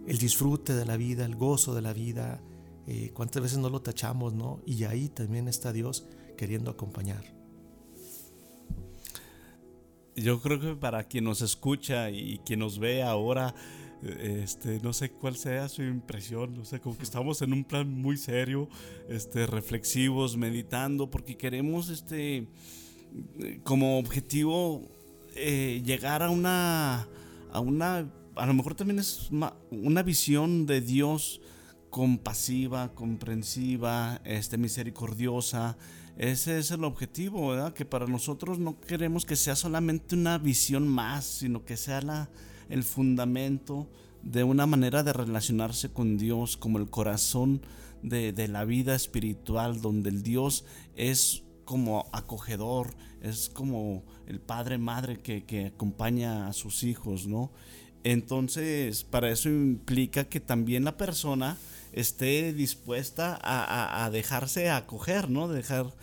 el 0.07 0.19
disfrute 0.19 0.75
de 0.75 0.85
la 0.85 0.97
vida, 0.97 1.25
el 1.25 1.37
gozo 1.37 1.75
de 1.75 1.83
la 1.83 1.95
vida. 1.95 2.41
Eh, 2.87 3.13
¿Cuántas 3.15 3.43
veces 3.43 3.59
no 3.59 3.71
lo 3.71 3.81
tachamos, 3.81 4.35
no? 4.35 4.61
Y 4.67 4.85
ahí 4.85 5.09
también 5.09 5.49
está 5.49 5.73
Dios 5.73 6.07
queriendo 6.37 6.71
acompañar 6.71 7.35
yo 10.17 10.41
creo 10.41 10.61
que 10.61 10.75
para 10.75 11.05
quien 11.05 11.25
nos 11.25 11.43
escucha 11.43 12.11
y 12.11 12.39
quien 12.45 12.61
nos 12.61 12.79
ve 12.79 13.03
ahora, 13.03 13.55
este, 14.03 14.81
no 14.81 14.93
sé 14.93 15.11
cuál 15.11 15.37
sea 15.37 15.69
su 15.69 15.83
impresión, 15.83 16.59
o 16.59 16.65
sea, 16.65 16.81
como 16.81 16.97
que 16.97 17.05
estamos 17.05 17.41
en 17.43 17.53
un 17.53 17.65
plan 17.65 17.91
muy 17.91 18.17
serio, 18.17 18.69
este, 19.09 19.47
reflexivos, 19.47 20.37
meditando, 20.37 21.11
porque 21.11 21.37
queremos, 21.37 21.89
este, 21.89 22.47
como 23.63 23.99
objetivo, 23.99 24.83
eh, 25.37 25.83
llegar 25.85 26.23
a 26.23 26.31
una, 26.31 27.09
a 27.53 27.61
una, 27.61 28.11
a 28.37 28.47
lo 28.47 28.55
mejor 28.55 28.75
también 28.75 28.99
es 28.99 29.31
una 29.71 30.03
visión 30.03 30.67
de 30.67 30.81
Dios 30.81 31.41
compasiva, 31.91 32.93
comprensiva, 32.95 34.21
este, 34.25 34.59
misericordiosa, 34.59 35.79
ese 36.17 36.59
es 36.59 36.71
el 36.71 36.85
objetivo, 36.85 37.49
¿verdad? 37.49 37.73
Que 37.73 37.85
para 37.85 38.07
nosotros 38.07 38.59
no 38.59 38.81
queremos 38.81 39.25
que 39.25 39.35
sea 39.35 39.57
solamente 39.57 40.15
una 40.15 40.39
visión 40.39 40.87
más, 40.87 41.25
sino 41.25 41.65
que 41.65 41.77
sea 41.77 42.03
la, 42.03 42.29
el 42.75 42.83
fundamento 42.83 43.89
de 44.25 44.43
una 44.43 44.67
manera 44.67 45.05
de 45.05 45.13
relacionarse 45.13 45.91
con 45.91 46.19
Dios, 46.19 46.57
como 46.57 46.79
el 46.79 46.91
corazón 46.91 47.63
de, 48.03 48.33
de 48.33 48.49
la 48.49 48.65
vida 48.65 48.97
espiritual, 48.97 49.81
donde 49.81 50.11
el 50.11 50.25
Dios 50.25 50.65
es 50.97 51.45
como 51.65 52.09
acogedor, 52.13 52.97
es 53.21 53.49
como 53.49 54.03
el 54.27 54.41
padre, 54.41 54.79
madre 54.79 55.21
que, 55.21 55.45
que, 55.45 55.67
acompaña 55.67 56.49
a 56.49 56.53
sus 56.53 56.83
hijos, 56.83 57.29
¿no? 57.29 57.53
Entonces, 58.03 59.05
para 59.05 59.31
eso 59.31 59.49
implica 59.49 60.25
que 60.25 60.41
también 60.41 60.85
la 60.85 60.97
persona 60.97 61.57
esté 61.93 62.53
dispuesta 62.53 63.39
a, 63.41 64.05
a, 64.05 64.11
dejarse 64.11 64.69
acoger, 64.69 65.31
¿no? 65.31 65.47
Dejar, 65.47 65.95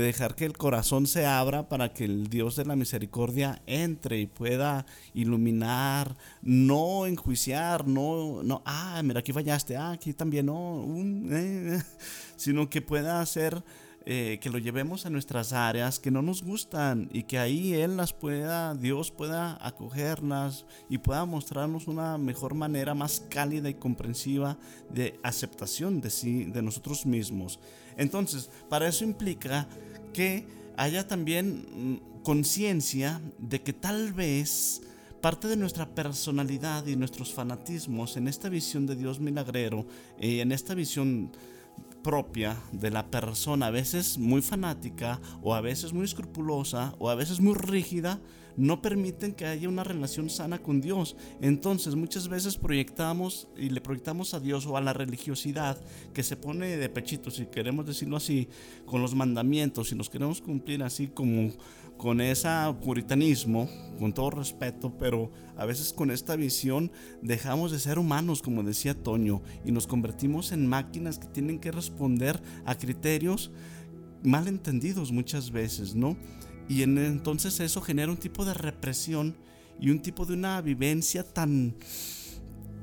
dejar 0.00 0.34
que 0.34 0.44
el 0.44 0.56
corazón 0.56 1.06
se 1.06 1.24
abra 1.26 1.68
para 1.68 1.92
que 1.92 2.04
el 2.04 2.28
Dios 2.28 2.56
de 2.56 2.64
la 2.64 2.76
misericordia 2.76 3.62
entre 3.66 4.18
y 4.18 4.26
pueda 4.26 4.86
iluminar, 5.14 6.16
no 6.42 7.06
enjuiciar, 7.06 7.86
no, 7.86 8.42
no, 8.42 8.62
ah, 8.64 9.00
mira, 9.04 9.20
aquí 9.20 9.32
fallaste, 9.32 9.76
ah, 9.76 9.92
aquí 9.92 10.12
también 10.12 10.46
no, 10.46 10.84
eh, 11.30 11.80
sino 12.36 12.68
que 12.68 12.82
pueda 12.82 13.20
hacer 13.20 13.62
eh, 14.06 14.38
que 14.42 14.50
lo 14.50 14.58
llevemos 14.58 15.06
a 15.06 15.10
nuestras 15.10 15.54
áreas 15.54 15.98
que 15.98 16.10
no 16.10 16.20
nos 16.20 16.42
gustan 16.42 17.08
y 17.10 17.22
que 17.22 17.38
ahí 17.38 17.72
Él 17.72 17.96
las 17.96 18.12
pueda, 18.12 18.74
Dios 18.74 19.10
pueda 19.10 19.58
acogerlas 19.66 20.66
y 20.90 20.98
pueda 20.98 21.24
mostrarnos 21.24 21.88
una 21.88 22.18
mejor 22.18 22.52
manera 22.52 22.94
más 22.94 23.24
cálida 23.30 23.70
y 23.70 23.74
comprensiva 23.74 24.58
de 24.90 25.18
aceptación 25.22 26.02
de 26.02 26.10
sí, 26.10 26.44
de 26.44 26.60
nosotros 26.60 27.06
mismos. 27.06 27.58
Entonces, 27.96 28.50
para 28.68 28.88
eso 28.88 29.04
implica 29.04 29.66
que 30.12 30.46
haya 30.76 31.08
también 31.08 31.64
mm, 31.74 32.22
conciencia 32.22 33.22
de 33.38 33.62
que 33.62 33.72
tal 33.72 34.12
vez 34.12 34.82
parte 35.22 35.48
de 35.48 35.56
nuestra 35.56 35.86
personalidad 35.86 36.86
y 36.86 36.96
nuestros 36.96 37.32
fanatismos 37.32 38.18
en 38.18 38.28
esta 38.28 38.50
visión 38.50 38.84
de 38.84 38.96
Dios 38.96 39.18
milagrero, 39.18 39.86
y 40.20 40.40
en 40.40 40.52
esta 40.52 40.74
visión 40.74 41.32
propia 42.04 42.56
de 42.70 42.90
la 42.90 43.10
persona, 43.10 43.66
a 43.66 43.70
veces 43.70 44.18
muy 44.18 44.42
fanática 44.42 45.20
o 45.42 45.54
a 45.54 45.60
veces 45.60 45.92
muy 45.92 46.04
escrupulosa 46.04 46.94
o 47.00 47.10
a 47.10 47.16
veces 47.16 47.40
muy 47.40 47.54
rígida, 47.54 48.20
no 48.56 48.80
permiten 48.82 49.34
que 49.34 49.46
haya 49.46 49.68
una 49.68 49.84
relación 49.84 50.30
sana 50.30 50.58
con 50.58 50.80
Dios. 50.80 51.16
Entonces 51.40 51.94
muchas 51.94 52.28
veces 52.28 52.56
proyectamos 52.56 53.48
y 53.56 53.70
le 53.70 53.80
proyectamos 53.80 54.34
a 54.34 54.40
Dios 54.40 54.66
o 54.66 54.76
a 54.76 54.80
la 54.80 54.92
religiosidad 54.92 55.78
que 56.12 56.22
se 56.22 56.36
pone 56.36 56.76
de 56.76 56.88
pechito, 56.88 57.30
si 57.30 57.46
queremos 57.46 57.86
decirlo 57.86 58.16
así, 58.16 58.48
con 58.86 59.02
los 59.02 59.14
mandamientos, 59.14 59.92
y 59.92 59.94
nos 59.94 60.10
queremos 60.10 60.40
cumplir 60.40 60.82
así 60.82 61.08
como 61.08 61.52
con 61.96 62.20
ese 62.20 62.48
puritanismo, 62.82 63.68
con 63.98 64.12
todo 64.12 64.30
respeto, 64.30 64.92
pero 64.98 65.30
a 65.56 65.64
veces 65.64 65.92
con 65.92 66.10
esta 66.10 66.36
visión 66.36 66.90
dejamos 67.22 67.70
de 67.70 67.78
ser 67.78 67.98
humanos, 67.98 68.42
como 68.42 68.62
decía 68.62 68.94
Toño, 68.94 69.42
y 69.64 69.72
nos 69.72 69.86
convertimos 69.86 70.52
en 70.52 70.66
máquinas 70.66 71.18
que 71.18 71.28
tienen 71.28 71.60
que 71.60 71.70
responder 71.70 72.42
a 72.64 72.76
criterios 72.76 73.52
mal 74.22 74.48
entendidos 74.48 75.12
muchas 75.12 75.50
veces, 75.50 75.94
¿no? 75.94 76.16
Y 76.68 76.82
entonces 76.82 77.60
eso 77.60 77.80
genera 77.80 78.10
un 78.10 78.16
tipo 78.16 78.44
de 78.44 78.54
represión 78.54 79.36
y 79.80 79.90
un 79.90 80.00
tipo 80.00 80.24
de 80.24 80.34
una 80.34 80.60
vivencia 80.60 81.24
tan, 81.24 81.74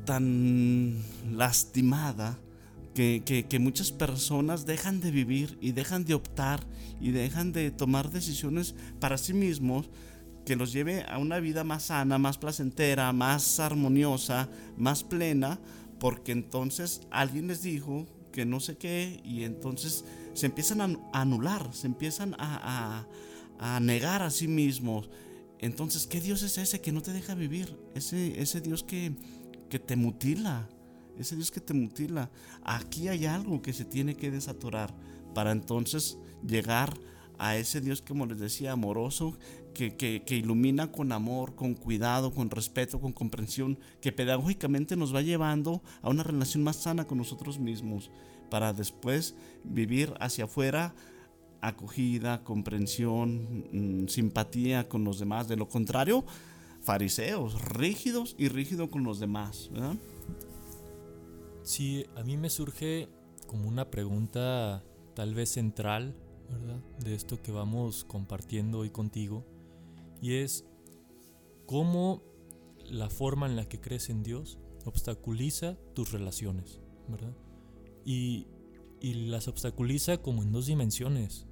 tan 0.05 0.97
lastimada 1.33 2.39
que, 2.93 3.57
muchas 3.59 3.91
personas 3.91 4.65
dejan 4.65 4.99
de 4.99 5.11
vivir 5.11 5.57
y 5.61 5.71
dejan 5.71 6.05
de 6.05 6.13
optar 6.13 6.65
y 6.99 7.11
dejan 7.11 7.51
de 7.51 7.71
tomar 7.71 8.11
decisiones 8.11 8.75
para 8.99 9.17
sí 9.17 9.33
mismos 9.33 9.89
que 10.45 10.55
los 10.55 10.73
lleve 10.73 11.03
a 11.07 11.17
una 11.17 11.39
vida 11.39 11.63
más 11.63 11.83
sana, 11.83 12.17
más 12.17 12.37
placentera, 12.37 13.13
más 13.13 13.59
armoniosa, 13.59 14.49
más 14.75 15.03
plena, 15.03 15.59
porque 15.99 16.31
entonces 16.31 17.01
alguien 17.11 17.47
les 17.47 17.61
dijo 17.61 18.07
que 18.31 18.45
no 18.45 18.59
sé 18.59 18.77
qué 18.77 19.21
y 19.23 19.43
entonces 19.43 20.03
se 20.33 20.47
empiezan 20.47 20.81
a 20.81 21.21
anular, 21.21 21.69
se 21.73 21.87
empiezan 21.87 22.35
a, 22.39 23.05
negar 23.79 24.23
a 24.23 24.29
sí 24.29 24.47
mismos. 24.47 25.09
Entonces, 25.59 26.07
¿qué 26.07 26.19
Dios 26.19 26.41
es 26.43 26.57
ese 26.57 26.81
que 26.81 26.91
no 26.91 27.01
te 27.01 27.13
deja 27.13 27.35
vivir? 27.35 27.77
Ese, 27.93 28.41
ese 28.41 28.61
Dios 28.61 28.83
que, 28.83 29.13
que 29.69 29.79
te 29.79 29.95
mutila, 29.95 30.67
ese 31.17 31.35
Dios 31.35 31.51
que 31.51 31.61
te 31.61 31.73
mutila. 31.73 32.31
Aquí 32.63 33.07
hay 33.07 33.25
algo 33.25 33.61
que 33.61 33.73
se 33.73 33.85
tiene 33.85 34.15
que 34.15 34.31
desatorar 34.31 34.93
para 35.33 35.51
entonces 35.51 36.17
llegar 36.45 36.97
a 37.37 37.57
ese 37.57 37.81
Dios, 37.81 38.03
como 38.03 38.27
les 38.27 38.39
decía, 38.39 38.71
amoroso, 38.71 39.37
que, 39.73 39.95
que, 39.95 40.35
ilumina 40.35 40.91
con 40.91 41.11
amor, 41.11 41.55
con 41.55 41.73
cuidado, 41.73 42.33
con 42.33 42.51
respeto, 42.51 42.99
con 42.99 43.13
comprensión, 43.13 43.79
que 43.99 44.11
pedagógicamente 44.11 44.95
nos 44.95 45.13
va 45.13 45.21
llevando 45.21 45.81
a 46.03 46.09
una 46.09 46.21
relación 46.21 46.63
más 46.63 46.75
sana 46.75 47.05
con 47.05 47.17
nosotros 47.17 47.57
mismos, 47.57 48.11
para 48.51 48.73
después 48.73 49.33
vivir 49.63 50.13
hacia 50.19 50.43
afuera 50.45 50.93
acogida, 51.61 52.43
comprensión, 52.43 53.65
mm, 53.71 54.07
simpatía 54.07 54.89
con 54.89 55.03
los 55.03 55.19
demás. 55.19 55.47
De 55.47 55.55
lo 55.55 55.69
contrario, 55.69 56.25
fariseos, 56.81 57.61
rígidos 57.61 58.35
y 58.37 58.49
rígidos 58.49 58.89
con 58.89 59.03
los 59.03 59.19
demás. 59.19 59.69
¿verdad? 59.71 59.95
Sí, 61.63 62.05
a 62.15 62.23
mí 62.23 62.37
me 62.37 62.49
surge 62.49 63.07
como 63.47 63.67
una 63.67 63.89
pregunta 63.89 64.83
tal 65.13 65.35
vez 65.35 65.49
central, 65.49 66.15
¿verdad? 66.49 66.81
De 66.99 67.13
esto 67.13 67.41
que 67.41 67.51
vamos 67.51 68.03
compartiendo 68.05 68.79
hoy 68.79 68.89
contigo. 68.89 69.45
Y 70.21 70.35
es 70.35 70.65
cómo 71.65 72.23
la 72.89 73.09
forma 73.09 73.45
en 73.45 73.55
la 73.55 73.65
que 73.65 73.79
crees 73.79 74.09
en 74.09 74.23
Dios 74.23 74.57
obstaculiza 74.85 75.77
tus 75.93 76.11
relaciones, 76.11 76.79
¿verdad? 77.07 77.33
Y, 78.05 78.47
y 78.99 79.13
las 79.13 79.47
obstaculiza 79.47 80.17
como 80.17 80.43
en 80.43 80.51
dos 80.51 80.65
dimensiones. 80.65 81.45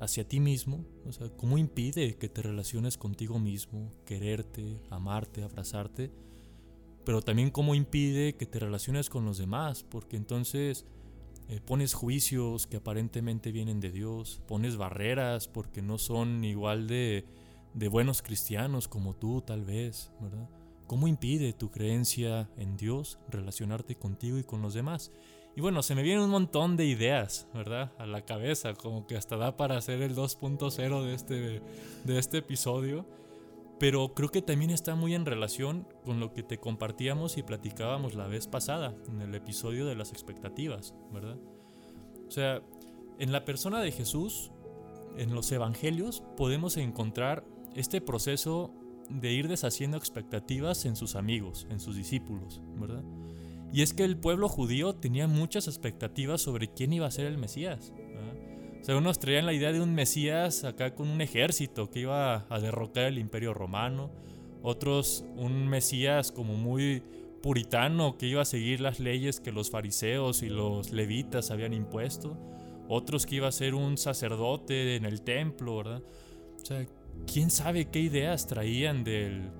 Hacia 0.00 0.26
ti 0.26 0.40
mismo, 0.40 0.84
o 1.06 1.12
sea, 1.12 1.28
cómo 1.36 1.58
impide 1.58 2.16
que 2.16 2.28
te 2.28 2.42
relaciones 2.42 2.96
contigo 2.96 3.38
mismo, 3.38 3.90
quererte, 4.06 4.80
amarte, 4.90 5.42
abrazarte 5.42 6.10
pero 7.04 7.22
también 7.22 7.50
cómo 7.50 7.74
impide 7.74 8.36
que 8.36 8.46
te 8.46 8.58
relaciones 8.58 9.08
con 9.08 9.24
los 9.24 9.38
demás, 9.38 9.82
porque 9.82 10.16
entonces 10.16 10.84
eh, 11.48 11.60
pones 11.64 11.94
juicios 11.94 12.66
que 12.66 12.76
aparentemente 12.76 13.52
vienen 13.52 13.80
de 13.80 13.90
Dios, 13.90 14.40
pones 14.46 14.76
barreras 14.76 15.48
porque 15.48 15.82
no 15.82 15.98
son 15.98 16.44
igual 16.44 16.86
de, 16.86 17.24
de 17.74 17.88
buenos 17.88 18.22
cristianos 18.22 18.86
como 18.86 19.16
tú 19.16 19.40
tal 19.40 19.64
vez, 19.64 20.12
¿verdad? 20.20 20.48
¿Cómo 20.86 21.08
impide 21.08 21.52
tu 21.52 21.70
creencia 21.70 22.50
en 22.56 22.76
Dios 22.76 23.18
relacionarte 23.28 23.96
contigo 23.96 24.38
y 24.38 24.44
con 24.44 24.60
los 24.60 24.74
demás? 24.74 25.12
Y 25.56 25.60
bueno, 25.60 25.82
se 25.82 25.94
me 25.94 26.02
vienen 26.02 26.24
un 26.24 26.30
montón 26.30 26.76
de 26.76 26.84
ideas, 26.84 27.48
¿verdad? 27.52 27.92
A 27.98 28.06
la 28.06 28.24
cabeza, 28.24 28.74
como 28.74 29.06
que 29.06 29.16
hasta 29.16 29.36
da 29.36 29.56
para 29.56 29.76
hacer 29.76 30.00
el 30.02 30.14
2.0 30.14 31.04
de 31.04 31.14
este, 31.14 31.62
de 32.04 32.18
este 32.18 32.38
episodio 32.38 33.06
pero 33.80 34.12
creo 34.12 34.28
que 34.28 34.42
también 34.42 34.70
está 34.70 34.94
muy 34.94 35.14
en 35.14 35.24
relación 35.24 35.88
con 36.04 36.20
lo 36.20 36.34
que 36.34 36.42
te 36.42 36.58
compartíamos 36.58 37.38
y 37.38 37.42
platicábamos 37.42 38.14
la 38.14 38.26
vez 38.26 38.46
pasada, 38.46 38.94
en 39.08 39.22
el 39.22 39.34
episodio 39.34 39.86
de 39.86 39.94
las 39.96 40.12
expectativas, 40.12 40.94
¿verdad? 41.10 41.38
O 42.28 42.30
sea, 42.30 42.60
en 43.18 43.32
la 43.32 43.46
persona 43.46 43.80
de 43.80 43.90
Jesús, 43.90 44.52
en 45.16 45.34
los 45.34 45.50
evangelios, 45.50 46.22
podemos 46.36 46.76
encontrar 46.76 47.42
este 47.74 48.02
proceso 48.02 48.70
de 49.08 49.32
ir 49.32 49.48
deshaciendo 49.48 49.96
expectativas 49.96 50.84
en 50.84 50.94
sus 50.94 51.16
amigos, 51.16 51.66
en 51.70 51.80
sus 51.80 51.96
discípulos, 51.96 52.60
¿verdad? 52.76 53.02
Y 53.72 53.82
es 53.82 53.94
que 53.94 54.04
el 54.04 54.16
pueblo 54.16 54.48
judío 54.48 54.94
tenía 54.94 55.28
muchas 55.28 55.68
expectativas 55.68 56.40
sobre 56.40 56.68
quién 56.68 56.92
iba 56.92 57.06
a 57.06 57.10
ser 57.10 57.26
el 57.26 57.38
Mesías, 57.38 57.92
o 58.80 58.84
sea, 58.84 58.96
unos 58.96 59.18
traían 59.18 59.44
la 59.44 59.52
idea 59.52 59.72
de 59.72 59.80
un 59.80 59.94
Mesías 59.94 60.64
acá 60.64 60.94
con 60.94 61.08
un 61.08 61.20
ejército 61.20 61.90
que 61.90 62.00
iba 62.00 62.46
a 62.48 62.60
derrocar 62.60 63.04
el 63.04 63.18
imperio 63.18 63.52
romano. 63.52 64.10
Otros 64.62 65.24
un 65.36 65.68
Mesías 65.68 66.32
como 66.32 66.54
muy 66.54 67.02
puritano 67.42 68.16
que 68.16 68.26
iba 68.26 68.42
a 68.42 68.46
seguir 68.46 68.80
las 68.80 68.98
leyes 68.98 69.40
que 69.40 69.52
los 69.52 69.70
fariseos 69.70 70.42
y 70.42 70.48
los 70.48 70.92
levitas 70.92 71.50
habían 71.50 71.74
impuesto. 71.74 72.38
Otros 72.88 73.26
que 73.26 73.36
iba 73.36 73.48
a 73.48 73.52
ser 73.52 73.74
un 73.74 73.98
sacerdote 73.98 74.96
en 74.96 75.04
el 75.04 75.22
templo, 75.22 75.76
¿verdad? 75.76 76.02
O 76.62 76.64
sea, 76.64 76.86
quién 77.30 77.50
sabe 77.50 77.90
qué 77.90 78.00
ideas 78.00 78.46
traían 78.46 79.04
del, 79.04 79.50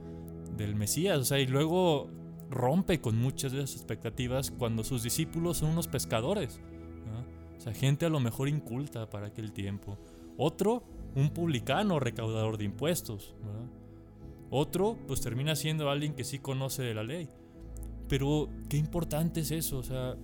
del 0.57 0.75
Mesías. 0.75 1.19
O 1.19 1.25
sea, 1.25 1.39
y 1.39 1.47
luego 1.47 2.11
rompe 2.51 3.01
con 3.01 3.17
muchas 3.17 3.53
de 3.53 3.63
esas 3.63 3.77
expectativas 3.77 4.51
cuando 4.51 4.85
sus 4.85 5.03
discípulos 5.03 5.59
son 5.59 5.71
unos 5.71 5.87
pescadores. 5.87 6.61
O 7.57 7.63
sea, 7.63 7.75
gente 7.75 8.07
a 8.07 8.09
lo 8.09 8.21
mejor 8.21 8.49
inculta 8.49 9.11
para 9.11 9.29
aquel 9.29 9.53
tiempo. 9.53 9.99
Otro, 10.39 10.83
un 11.15 11.29
publicano 11.31 12.01
recaudador 12.01 12.57
de 12.57 12.65
impuestos. 12.65 13.35
Otro, 14.51 14.97
pues 15.07 15.21
termina 15.21 15.55
siendo 15.55 15.91
alguien 15.91 16.15
que 16.15 16.25
sí 16.25 16.39
conoce 16.39 16.83
de 16.83 16.95
la 16.95 17.05
ley. 17.05 17.29
Pero 18.09 18.49
qué 18.69 18.79
importante 18.79 19.41
es 19.41 19.51
eso. 19.51 19.79
O 19.79 19.83
sea, 19.83 20.17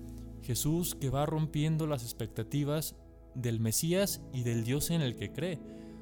Jesús 0.42 0.94
que 0.94 1.10
va 1.10 1.26
rompiendo 1.26 1.86
las 1.86 2.02
expectativas 2.02 2.96
del 3.34 3.60
Mesías 3.60 4.22
y 4.32 4.42
del 4.42 4.64
Dios 4.64 4.90
en 4.90 5.02
el 5.02 5.14
que 5.14 5.32
cree. 5.32 5.58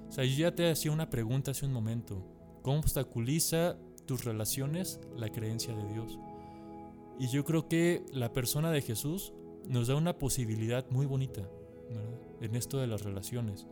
O 0.09 0.13
sea, 0.13 0.25
yo 0.25 0.37
ya 0.37 0.55
te 0.55 0.71
hacía 0.71 0.93
una 0.93 1.11
pregunta 1.11 1.51
hace 1.51 1.67
un 1.67 1.73
momento. 1.73 2.25
¿Cómo 2.63 2.79
obstaculiza 2.79 3.77
tus 4.07 4.25
relaciones 4.25 5.01
la 5.17 5.31
creencia 5.31 5.75
de 5.75 5.93
Dios? 5.93 6.19
Y 7.19 7.29
yo 7.29 7.45
creo 7.45 7.69
que 7.69 8.05
la 8.13 8.33
persona 8.33 8.71
de 8.71 8.83
Jesús 8.83 9.33
nos 9.69 9.89
da 9.89 9.95
una 9.95 10.19
posibilidad 10.19 10.89
muy 10.91 11.07
bonita 11.07 11.49
en 12.41 12.57
esto 12.57 12.79
de 12.79 12.87
las 12.87 13.03
relaciones. 13.03 13.67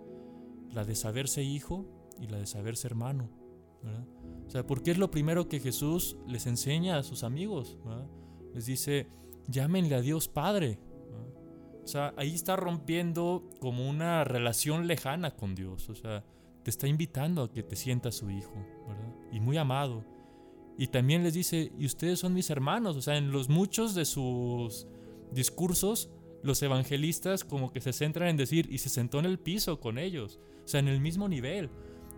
La 0.73 0.85
de 0.85 0.95
saberse 0.95 1.43
hijo 1.43 1.87
y 2.21 2.29
la 2.29 2.39
de 2.39 2.47
saberse 2.47 2.87
hermano. 2.87 3.29
O 4.47 4.51
sea, 4.51 4.67
porque 4.67 4.93
es 4.93 4.99
lo 4.99 5.11
primero 5.11 5.49
que 5.49 5.61
Jesús 5.61 6.17
les 6.27 6.47
enseña 6.47 6.99
a 6.99 7.03
sus 7.03 7.25
amigos. 7.25 7.79
Les 8.55 8.67
dice, 8.67 9.09
llámenle 9.49 9.95
a 9.95 10.01
Dios 10.01 10.29
Padre. 10.29 10.79
O 11.83 11.87
sea, 11.87 12.15
ahí 12.17 12.33
está 12.33 12.55
rompiendo 12.55 13.49
como 13.59 13.89
una 13.89 14.23
relación 14.25 14.87
lejana 14.87 15.33
con 15.33 15.55
Dios. 15.55 15.89
O 15.89 15.95
sea, 15.95 16.25
te 16.63 16.71
está 16.71 16.87
invitando 16.87 17.43
a 17.43 17.51
que 17.51 17.63
te 17.63 17.75
sientas 17.75 18.15
su 18.15 18.31
hijo. 18.31 18.55
Y 19.33 19.41
muy 19.41 19.57
amado. 19.57 20.05
Y 20.79 20.89
también 20.89 21.23
les 21.23 21.35
dice, 21.35 21.73
y 21.79 21.87
ustedes 21.87 22.19
son 22.19 22.35
mis 22.35 22.51
hermanos. 22.51 22.97
O 22.97 23.03
sea, 23.03 23.17
en 23.17 23.31
los 23.31 23.49
muchos 23.49 23.95
de 23.95 24.05
sus 24.05 24.87
discursos, 25.33 26.11
los 26.43 26.63
evangelistas 26.63 27.45
como 27.45 27.73
que 27.73 27.81
se 27.81 27.93
centran 27.93 28.29
en 28.29 28.37
decir, 28.37 28.69
y 28.71 28.79
se 28.79 28.89
sentó 28.89 29.19
en 29.19 29.27
el 29.27 29.39
piso 29.39 29.81
con 29.81 29.99
ellos. 29.99 30.41
O 30.65 30.69
sea, 30.69 30.81
en 30.81 30.89
el 30.89 31.01
mismo 31.01 31.29
nivel. 31.29 31.71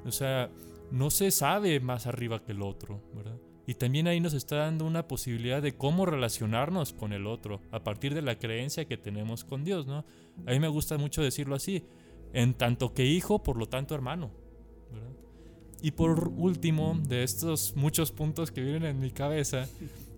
O 0.04 0.12
sea, 0.12 0.50
no 0.90 1.10
se 1.10 1.30
sabe 1.30 1.80
más 1.80 2.06
arriba 2.06 2.44
que 2.44 2.52
el 2.52 2.62
otro, 2.62 3.02
¿verdad? 3.14 3.38
Y 3.66 3.74
también 3.74 4.06
ahí 4.06 4.20
nos 4.20 4.34
está 4.34 4.56
dando 4.56 4.84
una 4.84 5.08
posibilidad 5.08 5.62
de 5.62 5.76
cómo 5.76 6.04
relacionarnos 6.04 6.92
con 6.92 7.12
el 7.12 7.26
otro 7.26 7.62
a 7.70 7.82
partir 7.82 8.14
de 8.14 8.22
la 8.22 8.38
creencia 8.38 8.84
que 8.84 8.98
tenemos 8.98 9.44
con 9.44 9.64
Dios, 9.64 9.86
¿no? 9.86 10.04
A 10.46 10.50
mí 10.50 10.60
me 10.60 10.68
gusta 10.68 10.98
mucho 10.98 11.22
decirlo 11.22 11.54
así, 11.54 11.84
en 12.34 12.54
tanto 12.54 12.92
que 12.92 13.06
hijo, 13.06 13.42
por 13.42 13.56
lo 13.56 13.66
tanto 13.66 13.94
hermano. 13.94 14.30
Y 15.84 15.90
por 15.90 16.28
último, 16.28 16.98
de 17.06 17.24
estos 17.24 17.76
muchos 17.76 18.10
puntos 18.10 18.50
que 18.50 18.62
vienen 18.62 18.84
en 18.84 19.00
mi 19.00 19.10
cabeza, 19.10 19.68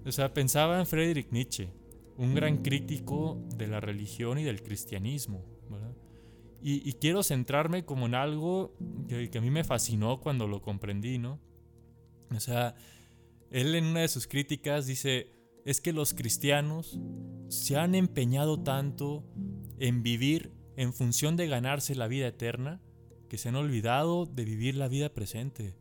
o 0.04 0.12
sea, 0.12 0.32
pensaba 0.32 0.78
en 0.78 0.86
Friedrich 0.86 1.32
Nietzsche, 1.32 1.70
un 2.16 2.36
gran 2.36 2.58
crítico 2.58 3.42
de 3.56 3.66
la 3.66 3.80
religión 3.80 4.38
y 4.38 4.44
del 4.44 4.62
cristianismo, 4.62 5.44
¿verdad? 5.68 5.90
Y, 6.62 6.92
quiero 6.92 7.24
centrarme 7.24 7.84
como 7.84 8.06
en 8.06 8.14
algo 8.14 8.76
que, 9.08 9.28
que 9.28 9.38
a 9.38 9.40
mí 9.40 9.50
me 9.50 9.64
fascinó 9.64 10.20
cuando 10.20 10.46
lo 10.46 10.62
comprendí, 10.62 11.18
¿no? 11.18 11.40
O 12.32 12.38
sea, 12.38 12.76
él 13.50 13.74
en 13.74 13.86
una 13.86 14.02
de 14.02 14.08
sus 14.08 14.28
críticas 14.28 14.86
dice, 14.86 15.32
es 15.64 15.80
que 15.80 15.92
los 15.92 16.14
cristianos 16.14 17.00
se 17.48 17.76
han 17.76 17.96
empeñado 17.96 18.62
tanto 18.62 19.24
en 19.80 20.04
vivir 20.04 20.52
en 20.76 20.92
función 20.92 21.34
de 21.34 21.48
ganarse 21.48 21.96
la 21.96 22.06
vida 22.06 22.28
eterna 22.28 22.80
que 23.28 23.38
se 23.38 23.48
han 23.48 23.56
olvidado 23.56 24.26
de 24.26 24.44
vivir 24.44 24.76
la 24.76 24.88
vida 24.88 25.08
presente, 25.08 25.76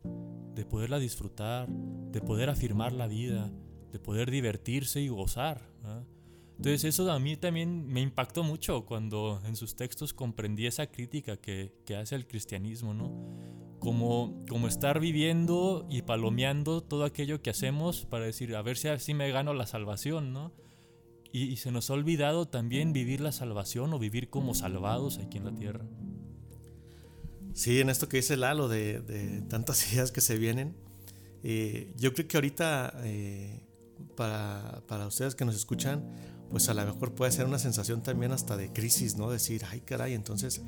de 0.54 0.64
poderla 0.64 0.98
disfrutar, 0.98 1.68
de 1.68 2.20
poder 2.20 2.50
afirmar 2.50 2.92
la 2.92 3.06
vida, 3.06 3.52
de 3.92 3.98
poder 3.98 4.30
divertirse 4.30 5.00
y 5.00 5.08
gozar. 5.08 5.70
Entonces 6.56 6.84
eso 6.84 7.10
a 7.10 7.18
mí 7.18 7.36
también 7.36 7.86
me 7.86 8.00
impactó 8.00 8.42
mucho 8.42 8.86
cuando 8.86 9.40
en 9.44 9.56
sus 9.56 9.76
textos 9.76 10.14
comprendí 10.14 10.66
esa 10.66 10.86
crítica 10.86 11.36
que, 11.36 11.72
hace 11.98 12.14
el 12.14 12.26
cristianismo, 12.26 12.94
¿no? 12.94 13.76
como, 13.78 14.44
como 14.48 14.66
estar 14.66 15.00
viviendo 15.00 15.86
y 15.90 16.02
palomeando 16.02 16.82
todo 16.82 17.04
aquello 17.04 17.42
que 17.42 17.50
hacemos 17.50 18.06
para 18.06 18.24
decir, 18.24 18.56
a 18.56 18.62
ver 18.62 18.76
si 18.76 18.88
así 18.88 19.14
me 19.14 19.30
gano 19.30 19.54
la 19.54 19.66
salvación, 19.66 20.32
¿no? 20.32 20.52
Y, 21.32 21.56
se 21.56 21.70
nos 21.70 21.90
ha 21.90 21.94
olvidado 21.94 22.46
también 22.46 22.94
vivir 22.94 23.20
la 23.20 23.30
salvación 23.30 23.92
o 23.92 23.98
vivir 23.98 24.30
como 24.30 24.54
salvados 24.54 25.18
aquí 25.18 25.36
en 25.36 25.44
la 25.44 25.54
tierra. 25.54 25.84
Sí, 27.56 27.80
en 27.80 27.88
esto 27.88 28.06
que 28.06 28.18
dice 28.18 28.36
Lalo, 28.36 28.68
de, 28.68 29.00
de 29.00 29.40
tantas 29.48 29.90
ideas 29.92 30.12
que 30.12 30.20
se 30.20 30.36
vienen, 30.36 30.76
eh, 31.42 31.90
yo 31.96 32.12
creo 32.12 32.28
que 32.28 32.36
ahorita 32.36 32.92
eh, 33.02 33.62
para, 34.14 34.82
para 34.86 35.06
ustedes 35.06 35.34
que 35.34 35.46
nos 35.46 35.56
escuchan, 35.56 36.04
pues 36.50 36.68
a 36.68 36.74
lo 36.74 36.84
mejor 36.84 37.14
puede 37.14 37.32
ser 37.32 37.46
una 37.46 37.58
sensación 37.58 38.02
también 38.02 38.32
hasta 38.32 38.58
de 38.58 38.74
crisis, 38.74 39.16
¿no? 39.16 39.30
Decir, 39.30 39.62
ay 39.70 39.80
caray, 39.80 40.12
entonces 40.12 40.60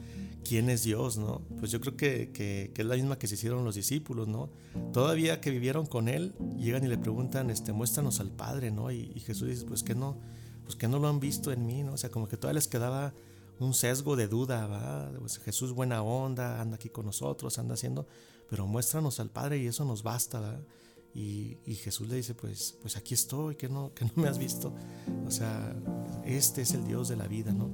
quién 0.45 0.71
es 0.71 0.83
Dios, 0.83 1.19
¿no? 1.19 1.43
Pues 1.59 1.71
yo 1.71 1.79
creo 1.83 1.95
que, 1.95 2.33
que, 2.33 2.73
es 2.75 2.87
la 2.87 2.95
misma 2.95 3.19
que 3.19 3.27
se 3.27 3.35
hicieron 3.35 3.67
los 3.67 3.75
discípulos, 3.75 4.27
¿no? 4.27 4.49
Todavía 4.91 5.43
que 5.43 5.51
vivieron 5.51 5.85
con 5.85 6.09
Él, 6.09 6.35
llegan 6.57 6.85
y 6.85 6.89
le 6.89 6.97
preguntan, 6.97 7.51
este, 7.51 7.75
muéstranos 7.75 8.19
al 8.19 8.31
Padre, 8.31 8.71
¿no? 8.71 8.91
Y, 8.91 9.21
Jesús 9.21 9.47
dice, 9.47 9.67
pues 9.67 9.83
que 9.83 9.95
no, 9.95 10.17
pues 10.65 10.75
que 10.75 10.89
no 10.89 10.99
lo 10.99 11.09
han 11.09 11.21
visto 11.21 11.53
en 11.53 11.67
mí, 11.67 11.83
¿no? 11.83 11.93
O 11.93 11.99
sea, 11.99 12.11
como 12.11 12.29
que 12.29 12.39
todavía 12.39 12.61
les 12.61 12.67
quedaba 12.67 13.13
un 13.61 13.75
sesgo 13.75 14.17
de 14.17 14.29
duda, 14.29 14.67
¿va? 14.67 15.11
Pues 15.19 15.39
Jesús 15.39 15.73
buena 15.73 16.03
onda, 16.03 16.61
anda 16.61 16.77
aquí 16.77 16.89
con 16.89 17.07
nosotros, 17.07 17.59
anda 17.59 17.75
haciendo, 17.75 18.07
pero 18.49 18.67
muéstranos 18.67 19.21
al 19.21 19.31
Padre 19.31 19.59
y 19.59 19.67
eso 19.67 19.85
nos 19.85 20.03
basta, 20.03 20.41
¿va? 20.41 20.61
Y, 21.15 21.57
Jesús 21.83 22.09
le 22.09 22.17
dice, 22.17 22.35
pues, 22.35 22.77
pues 22.81 22.97
aquí 22.97 23.15
estoy, 23.15 23.57
que 23.57 23.69
no, 23.69 23.93
que 23.93 24.05
no 24.05 24.13
me 24.17 24.29
has 24.29 24.39
visto. 24.39 24.73
O 25.27 25.31
sea, 25.31 25.75
este 26.25 26.63
es 26.63 26.73
el 26.73 26.87
Dios 26.87 27.09
de 27.09 27.17
la 27.17 27.27
vida, 27.27 27.53
¿no? 27.53 27.71